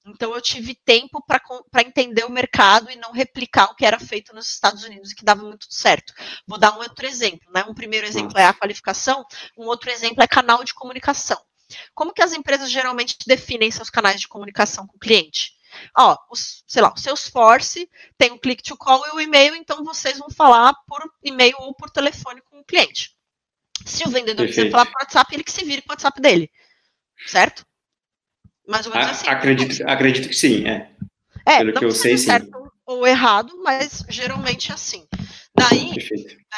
[0.05, 4.35] Então eu tive tempo para entender o mercado e não replicar o que era feito
[4.35, 6.13] nos Estados Unidos e que dava muito certo.
[6.45, 7.49] Vou dar um outro exemplo.
[7.53, 7.63] Né?
[7.67, 9.25] Um primeiro exemplo é a qualificação,
[9.57, 11.41] um outro exemplo é canal de comunicação.
[11.93, 15.53] Como que as empresas geralmente definem seus canais de comunicação com o cliente?
[15.97, 19.83] Ó, os, sei lá, o Salesforce tem o click to call e o e-mail, então
[19.83, 23.15] vocês vão falar por e-mail ou por telefone com o cliente.
[23.85, 24.67] Se o vendedor Perfeito.
[24.67, 26.51] quiser falar por WhatsApp, ele que se vire com o WhatsApp dele.
[27.25, 27.65] Certo?
[28.67, 29.27] Mais ou menos assim.
[29.27, 30.89] Acredito, acredito que sim, é.
[31.45, 32.69] É, Pelo que eu sei, certo sim.
[32.85, 35.05] ou errado, mas geralmente é assim.
[35.55, 35.93] Daí,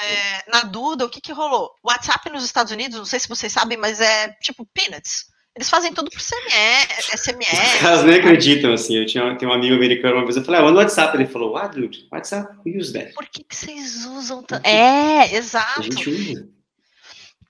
[0.03, 1.71] é, na Duda, o que, que rolou?
[1.83, 5.25] O WhatsApp nos Estados Unidos, não sei se vocês sabem, mas é tipo peanuts.
[5.55, 7.05] Eles fazem tudo por SMS.
[7.15, 8.97] SMS Os caras nem acreditam, assim.
[8.97, 11.15] Eu tinha, tenho um amigo americano uma vez, eu falei, ah, manda o WhatsApp.
[11.15, 13.13] Ele falou, ah, dude, WhatsApp, use that.
[13.13, 14.65] Por que, que vocês usam tanto?
[14.65, 15.79] É, exato.
[15.79, 16.49] A gente usa.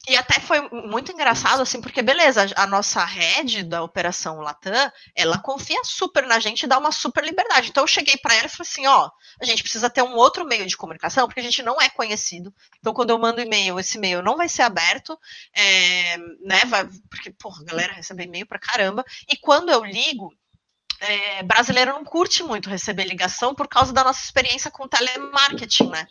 [0.07, 5.39] E até foi muito engraçado, assim, porque beleza, a nossa head da operação Latam, ela
[5.39, 7.69] confia super na gente e dá uma super liberdade.
[7.69, 9.09] Então eu cheguei para ela e falei assim, ó,
[9.41, 12.53] a gente precisa ter um outro meio de comunicação, porque a gente não é conhecido.
[12.79, 15.19] Então quando eu mando e-mail, esse e-mail não vai ser aberto,
[15.55, 19.03] é, né, vai, porque, porra, a galera recebe e-mail pra caramba.
[19.27, 20.31] E quando eu ligo,
[20.99, 26.07] é, brasileiro não curte muito receber ligação por causa da nossa experiência com telemarketing, né?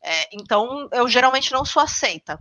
[0.00, 2.38] É, então eu geralmente não sou aceita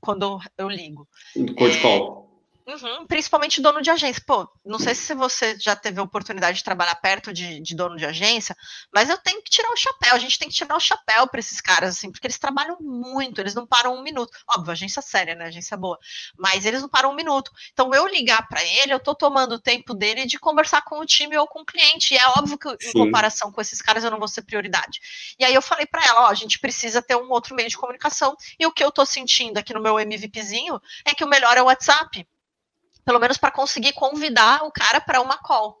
[0.00, 1.08] quando eu ligo.
[1.56, 2.27] Cold call.
[2.68, 4.22] Uhum, principalmente dono de agência.
[4.26, 7.96] Pô, não sei se você já teve a oportunidade de trabalhar perto de, de, dono
[7.96, 8.54] de agência,
[8.92, 10.14] mas eu tenho que tirar o chapéu.
[10.14, 13.40] A gente tem que tirar o chapéu para esses caras, assim, porque eles trabalham muito,
[13.40, 14.36] eles não param um minuto.
[14.46, 15.46] Óbvio, agência séria, né?
[15.46, 15.98] Agência boa.
[16.36, 17.50] Mas eles não param um minuto.
[17.72, 21.06] Então, eu ligar para ele, eu tô tomando o tempo dele de conversar com o
[21.06, 22.12] time ou com o cliente.
[22.12, 22.90] E é óbvio que, Sim.
[22.90, 25.00] em comparação com esses caras, eu não vou ser prioridade.
[25.38, 27.78] E aí eu falei para ela: ó, a gente precisa ter um outro meio de
[27.78, 28.36] comunicação.
[28.60, 31.62] E o que eu tô sentindo aqui no meu MVPzinho é que o melhor é
[31.62, 32.28] o WhatsApp
[33.08, 35.78] pelo menos para conseguir convidar o cara para uma call.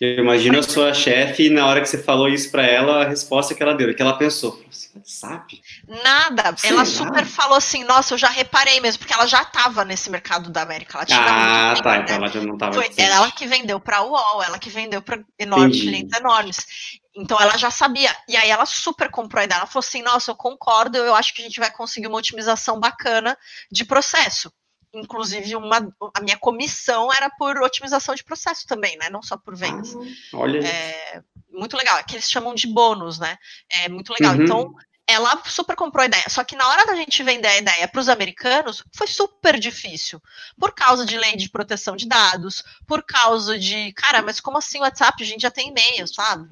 [0.00, 3.54] Eu imagino a sua chefe, na hora que você falou isso para ela, a resposta
[3.54, 4.58] que ela deu, que ela pensou,
[5.04, 5.60] sabe?
[5.86, 6.56] Nada.
[6.56, 10.08] Sei ela super falou assim, nossa, eu já reparei mesmo, porque ela já estava nesse
[10.08, 11.20] mercado da América Latina.
[11.20, 12.72] Ah, tá, então ela já não estava.
[12.72, 16.66] Foi ela que vendeu para a UOL, ela que vendeu para enormes clientes enormes.
[17.14, 18.16] Então ela já sabia.
[18.26, 19.58] E aí ela super comprou a ideia.
[19.58, 22.80] Ela falou assim: nossa, eu concordo, eu acho que a gente vai conseguir uma otimização
[22.80, 23.36] bacana
[23.70, 24.50] de processo
[24.92, 29.08] inclusive, uma, a minha comissão era por otimização de processo também, né?
[29.10, 29.94] Não só por vendas.
[29.94, 30.66] Ah, olha.
[30.66, 33.36] É, muito legal, é que eles chamam de bônus, né?
[33.70, 34.34] É muito legal.
[34.34, 34.42] Uhum.
[34.42, 34.74] Então,
[35.06, 36.24] ela super comprou a ideia.
[36.28, 40.20] Só que na hora da gente vender a ideia para os americanos, foi super difícil.
[40.58, 44.78] Por causa de lei de proteção de dados, por causa de, cara, mas como assim
[44.78, 45.22] o WhatsApp?
[45.22, 46.48] A gente já tem e-mail, sabe?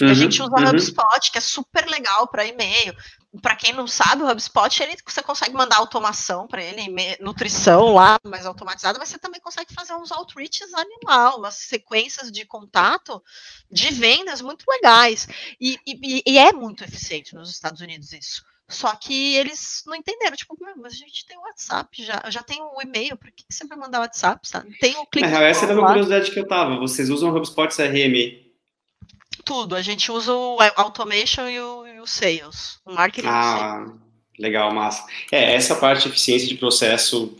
[0.00, 0.70] Uhum, a gente usa uhum.
[0.70, 2.94] HubSpot, que é super legal para e-mail
[3.40, 6.82] para quem não sabe, o HubSpot ele, você consegue mandar automação para ele,
[7.20, 12.44] nutrição lá, mais automatizada, mas você também consegue fazer uns outreaches animal, umas sequências de
[12.44, 13.22] contato
[13.70, 15.26] de vendas muito legais.
[15.58, 18.44] E, e, e é muito eficiente nos Estados Unidos isso.
[18.68, 22.60] Só que eles não entenderam, tipo, mas a gente tem o WhatsApp já, já tem
[22.62, 24.76] o e-mail, por que, você vai mandar o WhatsApp, sabe?
[24.78, 25.26] Tem o clique.
[25.26, 26.78] É, essa era uma curiosidade que eu tava.
[26.78, 28.42] Vocês usam o HubSpot CRM
[29.44, 29.74] tudo.
[29.74, 33.28] A gente usa o automation e o, e o sales, o marketing.
[33.28, 33.86] Ah,
[34.38, 35.06] legal, massa.
[35.30, 37.38] É, essa parte de eficiência de processo,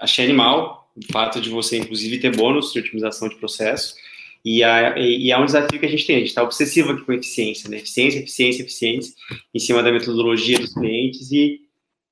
[0.00, 0.90] achei animal.
[0.96, 3.94] O fato de você, inclusive, ter bônus de otimização de processo.
[4.42, 6.16] E, a, e é um desafio que a gente tem.
[6.16, 7.78] A gente está obsessivo aqui com eficiência, né?
[7.78, 9.14] Eficiência, eficiência, eficiência,
[9.52, 11.30] em cima da metodologia dos clientes.
[11.32, 11.60] E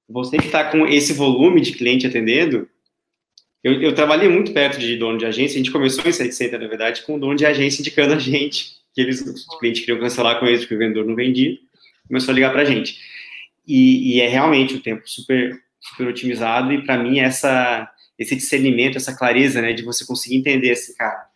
[0.06, 2.68] você que está com esse volume de cliente atendendo,
[3.62, 5.54] eu, eu, trabalhei muito perto de dono de agência.
[5.54, 8.18] A gente começou em Site Center, na verdade, com o dono de agência indicando a
[8.18, 11.58] gente que eles, os clientes queriam cancelar com eles, porque o vendedor não vendia,
[12.06, 12.98] começou a ligar para a gente.
[13.66, 18.96] E, e, é realmente um tempo super, super otimizado, e para mim, essa, esse discernimento,
[18.96, 21.26] essa clareza, né, de você conseguir entender assim, cara,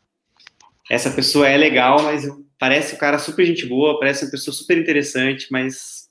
[0.91, 2.29] essa pessoa é legal, mas
[2.59, 6.09] parece um cara super gente boa, parece uma pessoa super interessante, mas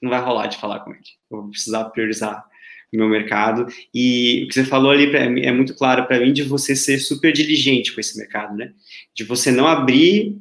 [0.00, 1.00] não vai rolar de falar com ele.
[1.30, 2.44] Eu vou precisar priorizar
[2.92, 3.66] o meu mercado.
[3.92, 6.98] E o que você falou ali pra, é muito claro para mim de você ser
[6.98, 8.72] super diligente com esse mercado, né?
[9.14, 10.40] De você não abrir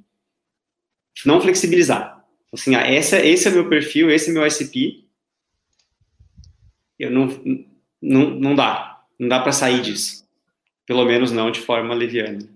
[1.26, 2.15] não flexibilizar.
[2.56, 5.06] Assim, ah, essa, esse é meu perfil, esse é meu ICP.
[6.98, 7.28] Eu não,
[8.02, 9.04] não, não dá.
[9.20, 10.26] Não dá para sair disso.
[10.86, 12.48] Pelo menos não de forma leviana.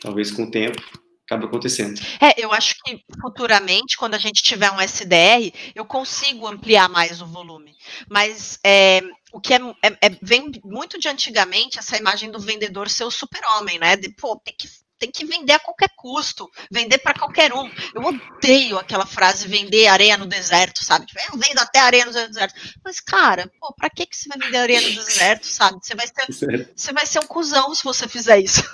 [0.00, 0.82] Talvez com o tempo
[1.24, 1.98] acabe acontecendo.
[2.20, 7.22] É, eu acho que futuramente, quando a gente tiver um SDR, eu consigo ampliar mais
[7.22, 7.74] o volume.
[8.10, 9.00] Mas é,
[9.32, 13.10] o que é, é, é, vem muito de antigamente essa imagem do vendedor ser o
[13.10, 13.96] super-homem, né?
[13.96, 14.68] De, pô, tem que
[15.02, 17.68] tem que vender a qualquer custo, vender para qualquer um.
[17.92, 21.06] Eu odeio aquela frase vender areia no deserto, sabe?
[21.06, 22.54] Tipo, eu vendo até areia no deserto.
[22.84, 25.78] Mas, cara, pô, pra que, que você vai vender areia no deserto, sabe?
[25.82, 28.62] Você vai ser, você vai ser um cuzão se você fizer isso.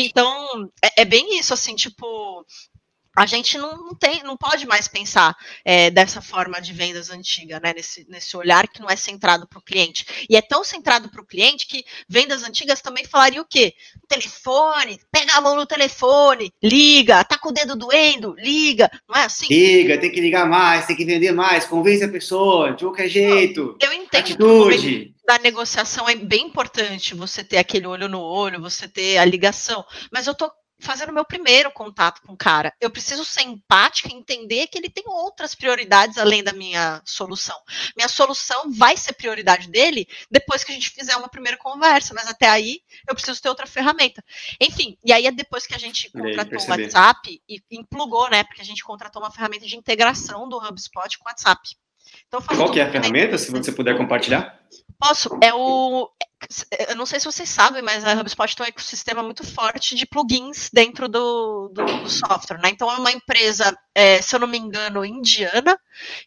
[0.00, 2.46] Então, é, é bem isso, assim, tipo,
[3.18, 7.58] a gente não, não, tem, não pode mais pensar é, dessa forma de vendas antiga,
[7.58, 7.74] né?
[7.74, 10.06] Nesse, nesse olhar que não é centrado para o cliente.
[10.30, 13.74] E é tão centrado para o cliente que vendas antigas também falaria o quê?
[14.06, 19.24] Telefone, pega a mão no telefone, liga, tá com o dedo doendo, liga, não é
[19.24, 19.48] assim?
[19.48, 23.76] Liga, tem que ligar mais, tem que vender mais, convence a pessoa, de qualquer jeito.
[23.82, 25.14] Eu entendo Atitude.
[25.26, 29.84] da negociação é bem importante você ter aquele olho no olho, você ter a ligação,
[30.12, 32.72] mas eu tô fazendo meu primeiro contato com o cara.
[32.80, 37.56] Eu preciso ser empática e entender que ele tem outras prioridades além da minha solução.
[37.96, 42.28] Minha solução vai ser prioridade dele depois que a gente fizer uma primeira conversa, mas
[42.28, 44.24] até aí eu preciso ter outra ferramenta.
[44.60, 48.44] Enfim, e aí é depois que a gente contratou o WhatsApp e implugou, né?
[48.44, 51.76] Porque a gente contratou uma ferramenta de integração do HubSpot com o WhatsApp.
[52.26, 54.58] Então, Qual que é a ferramenta, se você puder compartilhar?
[54.98, 55.38] Posso.
[55.42, 56.10] É o
[56.88, 60.06] eu não sei se vocês sabem, mas a HubSpot tem um ecossistema muito forte de
[60.06, 62.70] plugins dentro do, do, do software, né?
[62.70, 65.78] Então é uma empresa, é, se eu não me engano, indiana,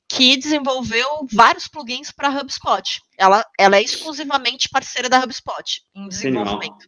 [0.07, 3.01] que desenvolveu vários plugins para a HubSpot.
[3.17, 6.87] Ela, ela é exclusivamente parceira da HubSpot em desenvolvimento.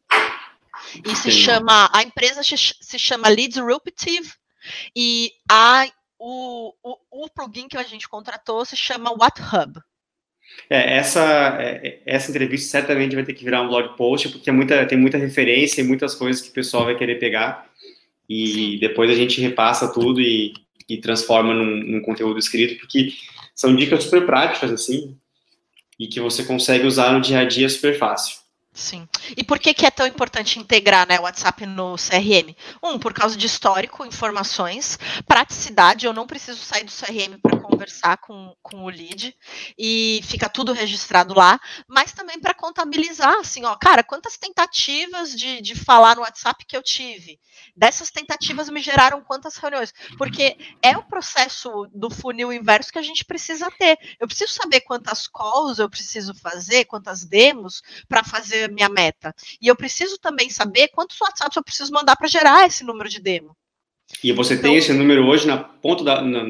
[1.04, 4.32] E se chama, a empresa se chama Lead Disruptive
[4.96, 5.88] e a,
[6.20, 9.80] o, o, o plugin que a gente contratou se chama WhatHub.
[10.70, 14.54] É, essa, é, essa entrevista certamente vai ter que virar um blog post, porque é
[14.54, 17.70] muita, tem muita referência e muitas coisas que o pessoal vai querer pegar.
[18.30, 20.54] E depois a gente repassa tudo e,
[20.88, 23.14] e transforma num, num, conteúdo escrito, porque
[23.54, 25.16] são dicas super práticas, assim,
[26.00, 28.44] e que você consegue usar no dia a dia super fácil.
[28.74, 29.08] Sim.
[29.38, 32.56] E por que, que é tão importante integrar né, o WhatsApp no CRM?
[32.82, 34.98] Um, por causa de histórico, informações,
[35.28, 39.36] praticidade, eu não preciso sair do CRM para conversar com, com o lead
[39.78, 45.62] e fica tudo registrado lá, mas também para contabilizar, assim, ó, cara, quantas tentativas de,
[45.62, 47.40] de falar no WhatsApp que eu tive?
[47.76, 49.94] Dessas tentativas me geraram quantas reuniões?
[50.18, 53.98] Porque é o processo do funil inverso que a gente precisa ter.
[54.20, 59.34] Eu preciso saber quantas calls eu preciso fazer, quantas demos para fazer minha meta.
[59.62, 63.20] E eu preciso também saber quantos WhatsApps eu preciso mandar para gerar esse número de
[63.20, 63.56] demo.
[64.24, 66.44] E você então, tem esse número hoje na ponta, da, na,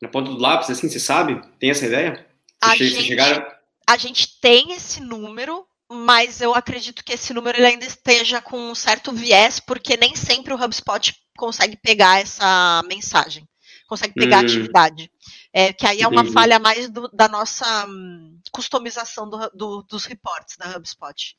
[0.00, 1.40] na, ponta do lápis, assim, você sabe?
[1.58, 2.26] Tem essa ideia?
[2.60, 3.46] a, gente, chegaram...
[3.86, 8.74] a gente tem esse número mas eu acredito que esse número ainda esteja com um
[8.74, 13.46] certo viés, porque nem sempre o HubSpot consegue pegar essa mensagem,
[13.86, 14.40] consegue pegar hum.
[14.40, 15.10] a atividade.
[15.52, 16.34] É, que aí é uma Entendi.
[16.34, 21.36] falha mais do, da nossa hum, customização do, do, dos reportes da HubSpot.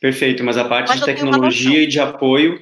[0.00, 2.60] Perfeito, mas a parte mas de tecnologia e de apoio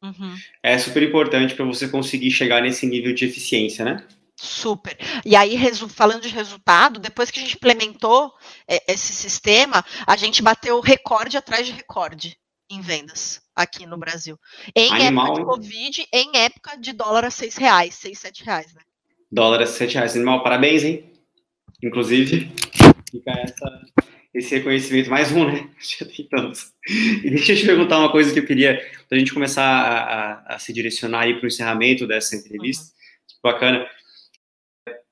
[0.00, 0.36] uhum.
[0.62, 4.06] é super importante para você conseguir chegar nesse nível de eficiência, né?
[4.36, 4.98] Super.
[5.24, 5.58] E aí,
[5.88, 8.30] falando de resultado, depois que a gente implementou
[8.68, 12.36] é, esse sistema, a gente bateu recorde atrás de recorde
[12.70, 14.38] em vendas aqui no Brasil.
[14.74, 15.26] Em Animal.
[15.26, 18.82] época de Covid, em época de dólar a seis reais, seis, sete reais, né?
[19.32, 20.14] Dólar a sete reais.
[20.14, 21.10] Animal, parabéns, hein?
[21.82, 22.52] Inclusive,
[23.10, 23.82] fica essa,
[24.34, 25.70] esse reconhecimento, mais um, né?
[25.80, 26.72] Já tem tantos.
[27.24, 28.78] E deixa eu te perguntar uma coisa que eu queria,
[29.08, 32.84] para a gente começar a, a, a se direcionar aí para o encerramento dessa entrevista.
[32.84, 32.90] Uhum.
[33.42, 33.86] Bacana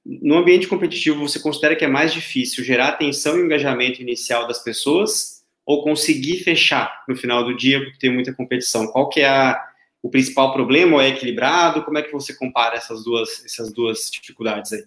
[0.04, 4.62] no ambiente competitivo, você considera que é mais difícil gerar atenção e engajamento inicial das
[4.62, 8.86] pessoas ou conseguir fechar no final do dia porque tem muita competição?
[8.88, 9.58] Qual que é a,
[10.02, 11.84] o principal problema ou é equilibrado?
[11.84, 14.84] Como é que você compara essas duas, essas duas dificuldades aí?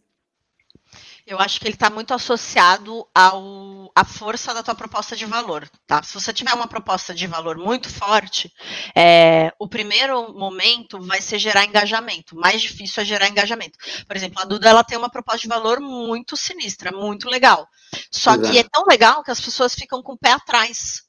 [1.28, 5.70] Eu acho que ele está muito associado ao, à força da tua proposta de valor,
[5.86, 6.02] tá?
[6.02, 8.50] Se você tiver uma proposta de valor muito forte,
[8.96, 12.34] é, o primeiro momento vai ser gerar engajamento.
[12.34, 13.78] Mais difícil é gerar engajamento.
[14.08, 17.68] Por exemplo, a Duda ela tem uma proposta de valor muito sinistra, muito legal.
[18.10, 18.50] Só Exato.
[18.50, 21.07] que é tão legal que as pessoas ficam com o pé atrás.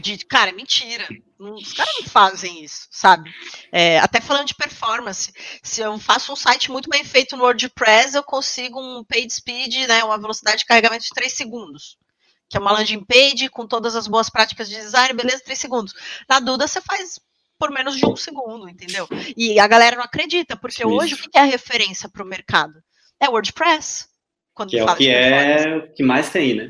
[0.00, 1.06] De, cara, é mentira.
[1.38, 3.32] Os caras não fazem isso, sabe?
[3.70, 5.32] É, até falando de performance,
[5.62, 9.86] se eu faço um site muito bem feito no WordPress, eu consigo um page speed,
[9.86, 11.96] né, uma velocidade de carregamento de 3 segundos.
[12.48, 15.94] Que é uma landing page com todas as boas práticas de design, beleza, 3 segundos.
[16.28, 17.20] Na Duda, você faz
[17.56, 19.06] por menos de um segundo, entendeu?
[19.36, 20.88] E a galera não acredita, porque isso.
[20.88, 22.82] hoje o que é a referência para o mercado?
[23.20, 24.08] É WordPress.
[24.52, 26.68] Quando que é o que é o que mais tem, né?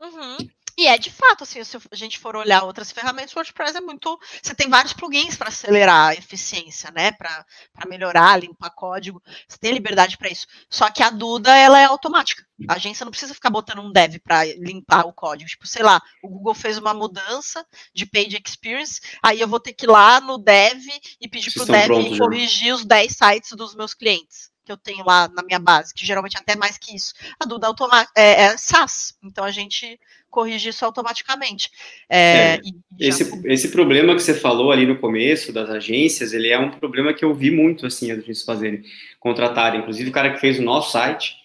[0.00, 0.38] Uhum.
[0.76, 3.80] E é de fato, assim, se a gente for olhar outras ferramentas, o WordPress é
[3.80, 4.18] muito.
[4.42, 7.12] Você tem vários plugins para acelerar a eficiência, né?
[7.12, 7.44] Para
[7.86, 9.22] melhorar, limpar código.
[9.48, 10.46] Você tem liberdade para isso.
[10.68, 12.44] Só que a Duda, ela é automática.
[12.68, 15.48] A agência não precisa ficar botando um dev para limpar o código.
[15.48, 19.72] Tipo, sei lá, o Google fez uma mudança de page experience, aí eu vou ter
[19.72, 20.82] que ir lá no dev
[21.20, 22.74] e pedir para o dev prontos, corrigir já.
[22.74, 26.36] os 10 sites dos meus clientes que eu tenho lá na minha base, que geralmente
[26.36, 27.12] é até mais que isso.
[27.38, 27.68] A Duda
[28.16, 29.98] é, é SaaS, então a gente
[30.30, 31.70] corrige isso automaticamente.
[32.08, 32.60] É, é,
[32.98, 33.36] esse, já...
[33.44, 37.24] esse problema que você falou ali no começo das agências, ele é um problema que
[37.24, 38.82] eu vi muito assim as agências fazerem,
[39.20, 39.80] contratarem.
[39.80, 41.36] Inclusive o cara que fez o nosso site,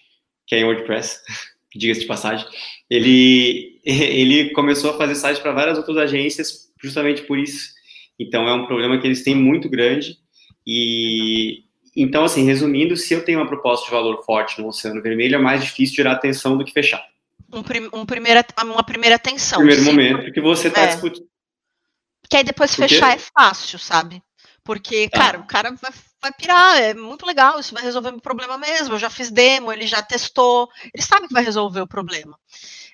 [0.46, 1.20] que é em WordPress,
[1.76, 2.46] diga-se de passagem,
[2.88, 7.70] ele ele começou a fazer site para várias outras agências justamente por isso.
[8.18, 10.16] Então é um problema que eles têm muito grande
[10.66, 11.64] e
[11.94, 15.38] então, assim, resumindo, se eu tenho uma proposta de valor forte no Oceano Vermelho, é
[15.38, 17.04] mais difícil tirar atenção do que fechar.
[17.52, 19.58] Um, prim, um primeira, uma primeira atenção.
[19.58, 19.90] Primeiro sim.
[19.90, 20.86] momento que você está é.
[20.88, 21.28] discutindo.
[22.28, 24.22] Que aí depois fechar é fácil, sabe?
[24.62, 25.18] Porque, tá.
[25.18, 25.90] cara, o cara vai,
[26.22, 28.94] vai pirar, é muito legal, isso vai resolver meu problema mesmo.
[28.94, 32.38] Eu já fiz demo, ele já testou, ele sabe que vai resolver o problema.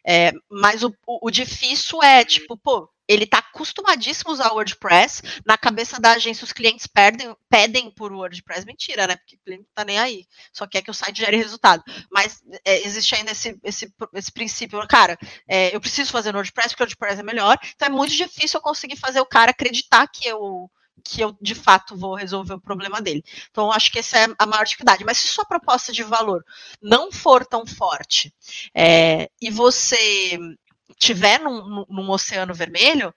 [0.07, 4.55] É, mas o, o, o, difícil é, tipo, pô, ele está acostumadíssimo a usar o
[4.55, 5.23] WordPress.
[5.45, 8.67] Na cabeça da agência, os clientes perdem, pedem por WordPress.
[8.67, 9.17] Mentira, né?
[9.17, 10.27] Porque o cliente não está nem aí.
[10.53, 11.83] Só quer que o site gere resultado.
[12.11, 14.79] Mas é, existe ainda esse, esse, esse princípio.
[14.89, 17.59] Cara, é, eu preciso fazer no WordPress porque o WordPress é melhor.
[17.75, 20.71] Então é muito difícil eu conseguir fazer o cara acreditar que eu
[21.05, 23.23] que eu de fato vou resolver o problema dele.
[23.51, 25.05] Então, acho que essa é a maior dificuldade.
[25.05, 26.45] Mas se sua proposta de valor
[26.83, 28.35] não for tão forte
[28.75, 30.39] é, e você
[30.99, 33.15] tiver num, num, oceano vermelho,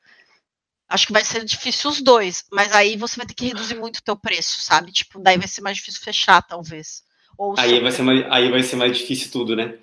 [0.87, 2.45] acho que vai ser difícil os dois.
[2.51, 4.91] Mas aí você vai ter que reduzir muito o teu preço, sabe?
[4.91, 7.03] Tipo, daí vai ser mais difícil fechar, talvez.
[7.37, 9.75] Ou aí, vai ser mais, aí vai ser mais difícil tudo, né?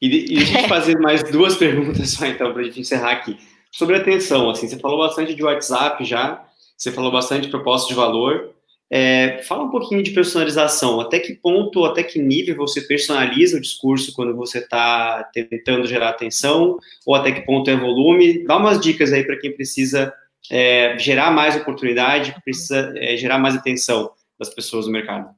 [0.00, 3.12] E, e deixa eu te fazer mais duas perguntas só, então, para a gente encerrar
[3.12, 3.38] aqui.
[3.70, 6.44] Sobre atenção, assim, você falou bastante de WhatsApp já,
[6.76, 8.52] você falou bastante de propósito de valor.
[8.92, 11.00] É, fala um pouquinho de personalização.
[11.00, 16.08] Até que ponto, até que nível você personaliza o discurso quando você está tentando gerar
[16.08, 16.78] atenção?
[17.06, 18.44] Ou até que ponto é volume?
[18.44, 20.12] Dá umas dicas aí para quem precisa
[20.50, 25.32] é, gerar mais oportunidade, precisa é, gerar mais atenção das pessoas no mercado.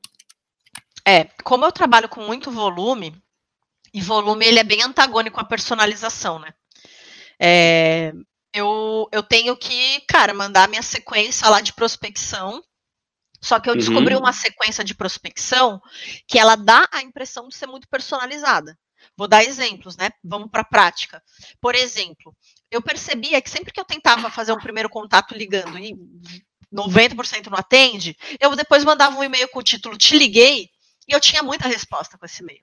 [1.07, 3.13] É, como eu trabalho com muito volume,
[3.93, 6.55] e volume ele é bem antagônico à personalização, né?
[7.39, 8.13] É,
[8.55, 12.63] eu, eu tenho que, cara, mandar minha sequência lá de prospecção.
[13.43, 14.21] Só que eu descobri uhum.
[14.21, 15.81] uma sequência de prospecção
[16.29, 18.79] que ela dá a impressão de ser muito personalizada.
[19.17, 20.11] Vou dar exemplos, né?
[20.23, 21.21] Vamos para a prática.
[21.61, 22.35] Por exemplo,
[22.71, 25.93] eu percebia que sempre que eu tentava fazer um primeiro contato ligando e
[26.73, 30.71] 90% não atende, eu depois mandava um e-mail com o título Te liguei
[31.09, 32.63] e eu tinha muita resposta com esse e-mail.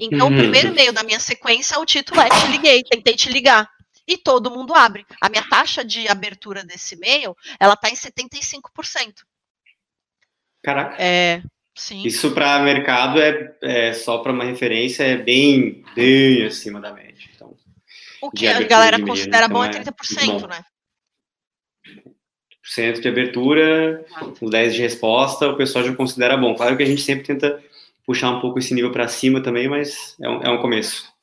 [0.00, 0.34] Então, uhum.
[0.34, 3.68] o primeiro e-mail da minha sequência, o título é Te liguei, tentei te ligar.
[4.06, 5.06] e todo mundo abre.
[5.20, 9.24] A minha taxa de abertura desse e-mail, ela está em 75%.
[10.64, 10.96] Caraca.
[10.98, 11.42] É,
[11.76, 12.02] sim.
[12.04, 17.28] Isso para mercado é, é só para uma referência, é bem, bem acima da média.
[17.36, 17.54] Então,
[18.22, 20.46] o que a galera considera então bom é 30%, bom.
[20.48, 20.64] né?
[22.64, 24.04] cento de abertura,
[24.40, 26.54] com 10 de resposta, o pessoal já considera bom.
[26.54, 27.62] Claro que a gente sempre tenta
[28.06, 31.13] puxar um pouco esse nível para cima também, mas é um, é um começo.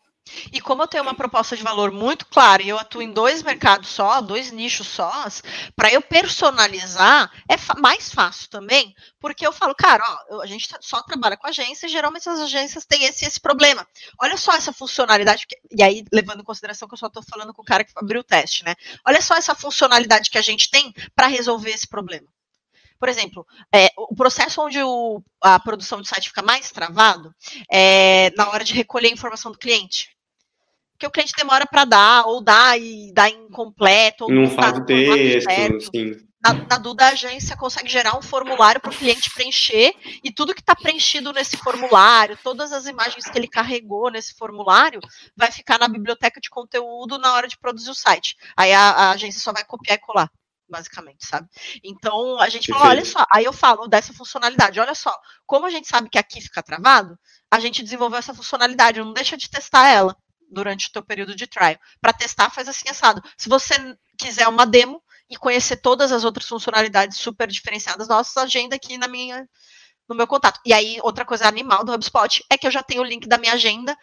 [0.52, 3.44] E como eu tenho uma proposta de valor muito clara e eu atuo em dois
[3.44, 5.44] mercados só, dois nichos sós,
[5.76, 10.78] para eu personalizar é mais fácil também, porque eu falo, cara, ó, a gente tá,
[10.82, 13.88] só trabalha com agência e geralmente as agências têm esse, esse problema.
[14.20, 17.62] Olha só essa funcionalidade, e aí levando em consideração que eu só estou falando com
[17.62, 18.76] o cara que abriu o teste, né?
[19.06, 22.28] Olha só essa funcionalidade que a gente tem para resolver esse problema.
[23.02, 27.34] Por exemplo, é, o processo onde o, a produção do site fica mais travado
[27.68, 30.16] é na hora de recolher a informação do cliente.
[31.02, 34.78] Porque o cliente demora para dar, ou dá e dá incompleto, ou não, não faz
[34.78, 35.50] o texto,
[35.92, 36.28] sim.
[36.40, 40.54] Na, na Duda, a agência consegue gerar um formulário para o cliente preencher e tudo
[40.54, 45.00] que está preenchido nesse formulário, todas as imagens que ele carregou nesse formulário,
[45.36, 48.36] vai ficar na biblioteca de conteúdo na hora de produzir o site.
[48.56, 50.30] Aí a, a agência só vai copiar e colar
[50.70, 51.50] basicamente, sabe?
[51.84, 55.14] Então a gente falou, olha só, aí eu falo dessa funcionalidade, olha só,
[55.46, 57.18] como a gente sabe que aqui fica travado,
[57.50, 60.16] a gente desenvolveu essa funcionalidade, não deixa de testar ela
[60.52, 61.78] durante o teu período de trial.
[62.00, 63.24] Para testar, faz assim assado.
[63.38, 63.74] Se você
[64.18, 69.08] quiser uma demo e conhecer todas as outras funcionalidades super diferenciadas nossas, agenda aqui na
[69.08, 69.48] minha
[70.08, 70.60] no meu contato.
[70.66, 73.38] E aí, outra coisa animal do HubSpot é que eu já tenho o link da
[73.38, 73.98] minha agenda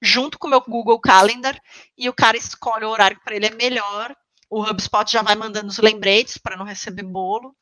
[0.00, 1.56] junto com o meu Google Calendar
[1.96, 4.12] e o cara escolhe o horário para ele é melhor
[4.52, 7.56] o HubSpot já vai mandando os lembretes para não receber bolo.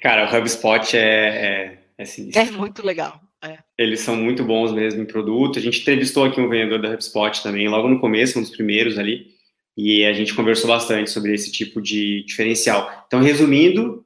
[0.00, 2.40] Cara, o HubSpot é, é, é sinistro.
[2.40, 3.20] É muito legal.
[3.46, 3.58] É.
[3.78, 5.58] Eles são muito bons mesmo em produto.
[5.58, 8.98] A gente entrevistou aqui um vendedor da HubSpot também, logo no começo, um dos primeiros
[8.98, 9.26] ali,
[9.76, 13.04] e a gente conversou bastante sobre esse tipo de diferencial.
[13.06, 14.04] Então, resumindo,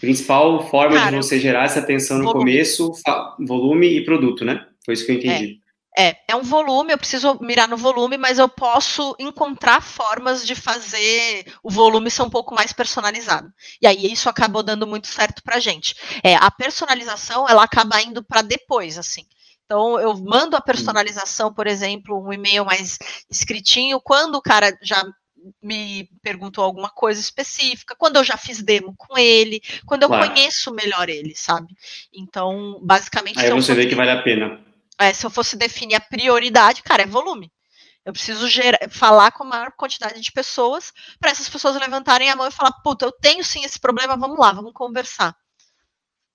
[0.00, 2.52] principal forma Cara, de você gerar essa atenção no volume.
[2.52, 2.92] começo,
[3.40, 4.66] volume e produto, né?
[4.84, 5.60] Foi isso que eu entendi.
[5.60, 5.63] É.
[5.96, 10.56] É, é um volume, eu preciso mirar no volume, mas eu posso encontrar formas de
[10.56, 13.52] fazer o volume ser um pouco mais personalizado.
[13.80, 15.94] E aí isso acabou dando muito certo pra gente.
[16.22, 19.24] É, a personalização, ela acaba indo para depois, assim.
[19.64, 22.98] Então, eu mando a personalização, por exemplo, um e-mail mais
[23.30, 25.04] escritinho, quando o cara já
[25.62, 30.28] me perguntou alguma coisa específica, quando eu já fiz demo com ele, quando eu claro.
[30.28, 31.68] conheço melhor ele, sabe?
[32.12, 33.38] Então, basicamente.
[33.38, 34.63] Aí você vê que vale a pena
[34.98, 37.50] é, se eu fosse definir a prioridade, cara, é volume.
[38.04, 42.36] Eu preciso gerar, falar com a maior quantidade de pessoas para essas pessoas levantarem a
[42.36, 45.34] mão e falar, puta, eu tenho sim esse problema, vamos lá, vamos conversar.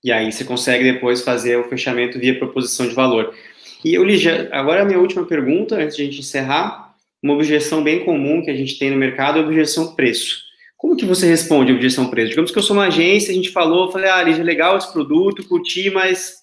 [0.03, 3.35] E aí você consegue depois fazer o fechamento via proposição de valor.
[3.83, 7.83] E eu Lígia, agora a minha última pergunta, antes de a gente encerrar, uma objeção
[7.83, 10.43] bem comum que a gente tem no mercado é a objeção preço.
[10.75, 12.29] Como que você responde a objeção preço?
[12.29, 15.47] Digamos que eu sou uma agência, a gente falou, falei, ah, Lígia, legal esse produto,
[15.47, 16.37] curti, mas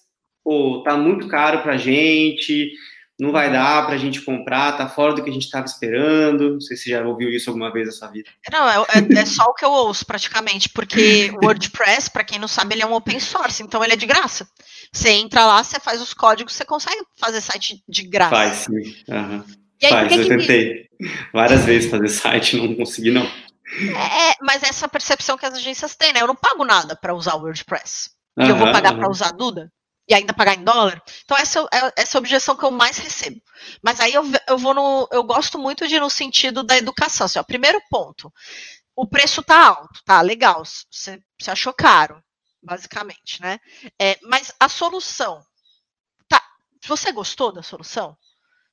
[0.47, 2.71] pô, tá muito caro pra gente,
[3.19, 6.53] não vai dar pra gente comprar, tá fora do que a gente estava esperando.
[6.53, 8.29] Não sei se já ouviu isso alguma vez na sua vida.
[8.49, 12.39] Não, é, é, é só o que eu ouço praticamente, porque o WordPress, para quem
[12.39, 14.47] não sabe, ele é um open source, então ele é de graça.
[14.89, 18.33] Você entra lá, você faz os códigos, você consegue fazer site de graça.
[18.33, 18.95] Faz, sim.
[19.09, 19.43] Uhum.
[19.83, 20.87] Aí, faz, eu tentei
[21.33, 23.25] várias vezes fazer site, não consegui não.
[23.25, 26.21] É, mas essa percepção que as agências têm, né?
[26.21, 28.11] Eu não pago nada para usar o WordPress.
[28.37, 28.99] Uhum, eu vou pagar uhum.
[28.99, 29.69] para usar a Duda?
[30.07, 31.01] E ainda pagar em dólar.
[31.25, 33.41] Então, essa é essa é objeção que eu mais recebo.
[33.81, 35.07] Mas aí eu, eu vou no.
[35.11, 37.25] Eu gosto muito de ir no sentido da educação.
[37.25, 38.31] Assim, ó, primeiro ponto.
[38.95, 40.21] O preço tá alto, tá?
[40.21, 40.63] Legal.
[40.65, 42.23] Você, você achou caro,
[42.63, 43.59] basicamente, né?
[43.99, 45.43] É, mas a solução.
[46.27, 46.41] Tá.
[46.87, 48.17] Você gostou da solução?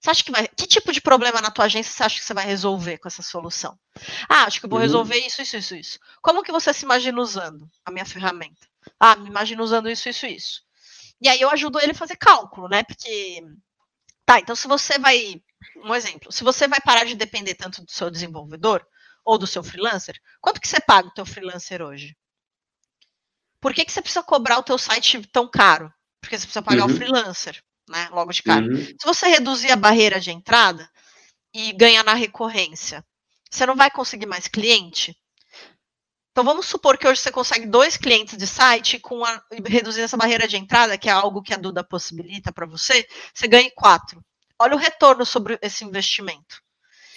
[0.01, 0.47] Você acha que vai.
[0.47, 3.23] Que tipo de problema na tua agência você acha que você vai resolver com essa
[3.23, 3.77] solução?
[4.29, 4.85] Ah, acho que eu vou uhum.
[4.85, 5.99] resolver isso, isso, isso, isso.
[6.23, 8.69] Como que você se imagina usando a minha ferramenta?
[9.01, 10.63] Ah, me imagino usando isso, isso, isso.
[11.21, 12.83] E aí eu ajudo ele a fazer cálculo, né?
[12.83, 13.41] Porque.
[14.27, 15.41] Tá, então se você vai.
[15.85, 18.87] Um exemplo, se você vai parar de depender tanto do seu desenvolvedor
[19.25, 22.15] ou do seu freelancer, quanto que você paga o teu freelancer hoje?
[23.61, 25.91] Por que, que você precisa cobrar o teu site tão caro?
[26.21, 26.93] Porque você precisa pagar uhum.
[26.93, 28.09] o freelancer, né?
[28.11, 28.65] Logo de cara.
[28.67, 28.77] Uhum.
[28.77, 30.89] Se você reduzir a barreira de entrada
[31.53, 33.05] e ganhar na recorrência,
[33.51, 35.17] você não vai conseguir mais cliente?
[36.35, 40.17] Então vamos supor que hoje você consegue dois clientes de site com a, reduzindo essa
[40.17, 44.21] barreira de entrada, que é algo que a Duda possibilita para você, você ganha quatro.
[44.61, 46.61] Olha o retorno sobre esse investimento.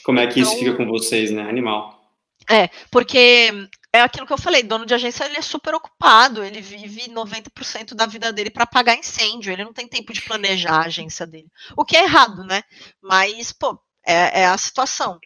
[0.03, 1.41] Como é que então, isso fica com vocês, né?
[1.49, 1.99] Animal.
[2.47, 3.51] É, porque
[3.91, 7.95] é aquilo que eu falei, dono de agência ele é super ocupado, ele vive 90%
[7.95, 11.47] da vida dele para pagar incêndio, ele não tem tempo de planejar a agência dele.
[11.75, 12.61] O que é errado, né?
[13.01, 15.17] Mas, pô, É, é a situação.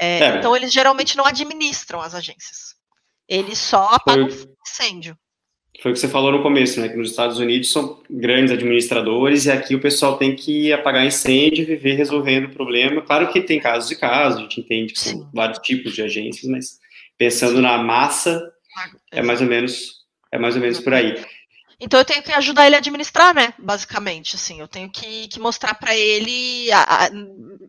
[0.00, 0.36] É, é.
[0.36, 2.79] Então, eles geralmente não administram as agências.
[3.30, 4.48] Eles só apagam Foi...
[4.66, 5.16] incêndio.
[5.80, 6.88] Foi o que você falou no começo, né?
[6.88, 11.62] Que nos Estados Unidos são grandes administradores e aqui o pessoal tem que apagar incêndio
[11.62, 13.00] e viver resolvendo o problema.
[13.00, 15.10] Claro que tem casos e casos, a gente entende que Sim.
[15.10, 16.78] são vários tipos de agências, mas
[17.16, 17.62] pensando Sim.
[17.62, 18.42] na massa,
[19.12, 20.00] é mais ou menos
[20.32, 21.24] é mais ou menos por aí.
[21.80, 23.54] Então eu tenho que ajudar ele a administrar, né?
[23.58, 27.08] Basicamente, assim, eu tenho que, que mostrar para ele, a, a,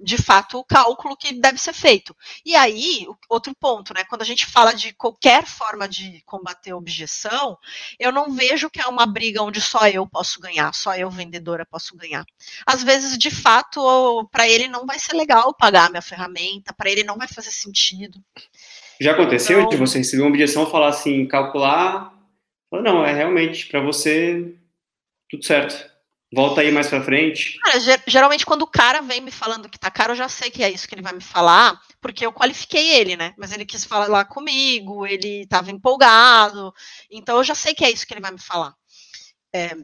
[0.04, 2.16] de fato, o cálculo que deve ser feito.
[2.46, 4.04] E aí, outro ponto, né?
[4.04, 7.58] Quando a gente fala de qualquer forma de combater objeção,
[7.98, 11.66] eu não vejo que é uma briga onde só eu posso ganhar, só eu vendedora
[11.66, 12.26] posso ganhar.
[12.66, 16.90] Às vezes, de fato, para ele não vai ser legal pagar a minha ferramenta, para
[16.90, 18.20] ele não vai fazer sentido.
[19.00, 22.21] Já aconteceu então, de você receber uma objeção e falar assim, calcular
[22.80, 24.56] não, é realmente, para você,
[25.30, 25.92] tudo certo.
[26.34, 27.60] Volta aí mais para frente.
[27.60, 30.64] Cara, geralmente quando o cara vem me falando que tá caro, eu já sei que
[30.64, 33.34] é isso que ele vai me falar, porque eu qualifiquei ele, né?
[33.38, 36.74] Mas ele quis falar lá comigo, ele estava empolgado,
[37.10, 38.74] então eu já sei que é isso que ele vai me falar.
[39.54, 39.76] É,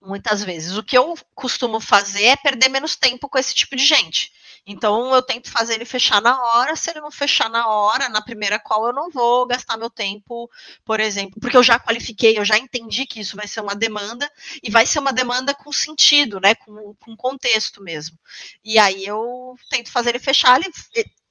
[0.00, 0.76] muitas vezes.
[0.76, 4.30] O que eu costumo fazer é perder menos tempo com esse tipo de gente.
[4.66, 6.74] Então eu tento fazer ele fechar na hora.
[6.74, 10.50] Se ele não fechar na hora, na primeira call, eu não vou gastar meu tempo,
[10.84, 14.30] por exemplo, porque eu já qualifiquei, eu já entendi que isso vai ser uma demanda
[14.62, 16.54] e vai ser uma demanda com sentido, né?
[16.56, 18.18] Com, com contexto mesmo.
[18.64, 20.60] E aí eu tento fazer ele fechar.
[20.60, 20.72] Ele,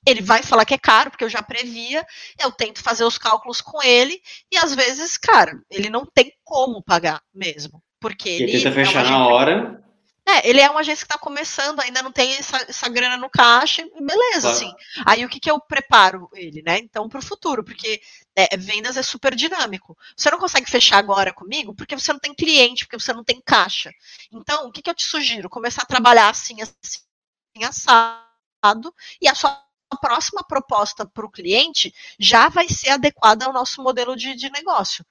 [0.08, 2.06] ele vai falar que é caro, porque eu já previa,
[2.40, 6.84] eu tento fazer os cálculos com ele, e às vezes, cara, ele não tem como
[6.84, 7.82] pagar mesmo.
[8.06, 8.44] Porque ele.
[8.44, 9.84] Ele tenta fechar é na hora.
[10.28, 13.30] É, ele é uma agência que está começando, ainda não tem essa, essa grana no
[13.30, 14.58] caixa, beleza, claro.
[14.58, 14.74] assim.
[15.06, 16.78] Aí o que, que eu preparo ele, né?
[16.78, 18.00] Então, para o futuro, porque
[18.36, 19.98] é, vendas é super dinâmico.
[20.16, 23.42] Você não consegue fechar agora comigo porque você não tem cliente, porque você não tem
[23.44, 23.92] caixa.
[24.32, 25.50] Então, o que, que eu te sugiro?
[25.50, 29.66] Começar a trabalhar assim, assim, assado, e a sua
[30.02, 35.06] próxima proposta para o cliente já vai ser adequada ao nosso modelo de, de negócio.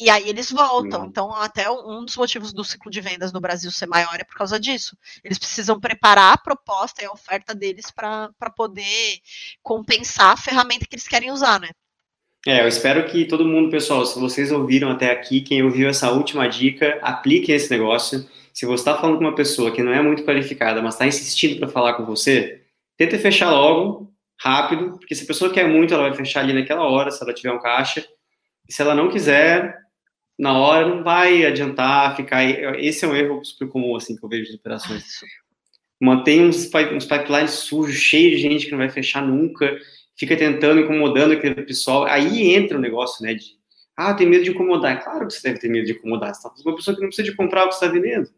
[0.00, 1.04] E aí eles voltam.
[1.04, 4.34] Então, até um dos motivos do ciclo de vendas no Brasil ser maior é por
[4.34, 4.96] causa disso.
[5.22, 9.18] Eles precisam preparar a proposta e a oferta deles para poder
[9.62, 11.68] compensar a ferramenta que eles querem usar, né?
[12.46, 16.10] É, eu espero que todo mundo, pessoal, se vocês ouviram até aqui, quem ouviu essa
[16.10, 18.26] última dica, aplique esse negócio.
[18.54, 21.58] Se você está falando com uma pessoa que não é muito qualificada, mas está insistindo
[21.58, 22.62] para falar com você,
[22.96, 26.84] tenta fechar logo, rápido, porque se a pessoa quer muito, ela vai fechar ali naquela
[26.84, 28.02] hora, se ela tiver um caixa.
[28.66, 29.76] E se ela não quiser,
[30.40, 32.42] na hora não vai adiantar ficar.
[32.80, 35.04] Esse é um erro super comum assim que eu vejo de operações.
[36.00, 39.78] Mantém uns, uns pipelines sujos, cheios de gente que não vai fechar nunca,
[40.16, 42.04] fica tentando, incomodando aquele pessoal.
[42.04, 43.34] Aí entra o negócio, né?
[43.34, 43.58] De,
[43.94, 44.96] ah, tem medo de incomodar.
[44.96, 46.34] É claro que você deve ter medo de incomodar.
[46.34, 48.30] Você está uma pessoa que não precisa de comprar o que você está vendendo.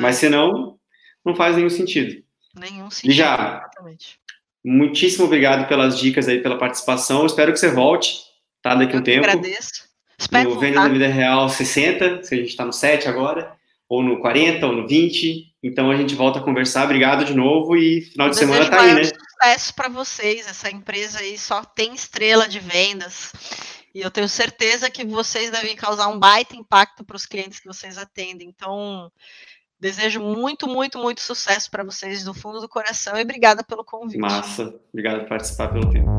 [0.00, 0.78] Mas senão,
[1.22, 2.24] não faz nenhum sentido.
[2.58, 3.10] Nenhum sentido.
[3.10, 4.18] E já, exatamente.
[4.64, 7.20] muitíssimo obrigado pelas dicas aí, pela participação.
[7.20, 8.22] Eu espero que você volte,
[8.62, 8.74] tá?
[8.74, 9.26] Daqui a um tempo.
[9.26, 9.85] agradeço.
[10.18, 13.52] Espero no Venda da Vida Real 60, se a gente está no 7 agora,
[13.88, 15.54] ou no 40, ou no 20.
[15.62, 16.84] Então a gente volta a conversar.
[16.84, 19.02] Obrigado de novo e final de semana tá aí, né?
[19.04, 20.46] sucesso para vocês.
[20.46, 23.32] Essa empresa aí só tem estrela de vendas.
[23.94, 27.66] E eu tenho certeza que vocês devem causar um baita impacto para os clientes que
[27.66, 28.48] vocês atendem.
[28.48, 29.10] Então,
[29.80, 34.18] desejo muito, muito, muito sucesso para vocês do fundo do coração e obrigada pelo convite.
[34.18, 34.74] Massa.
[34.92, 36.10] Obrigado por participar pelo tempo.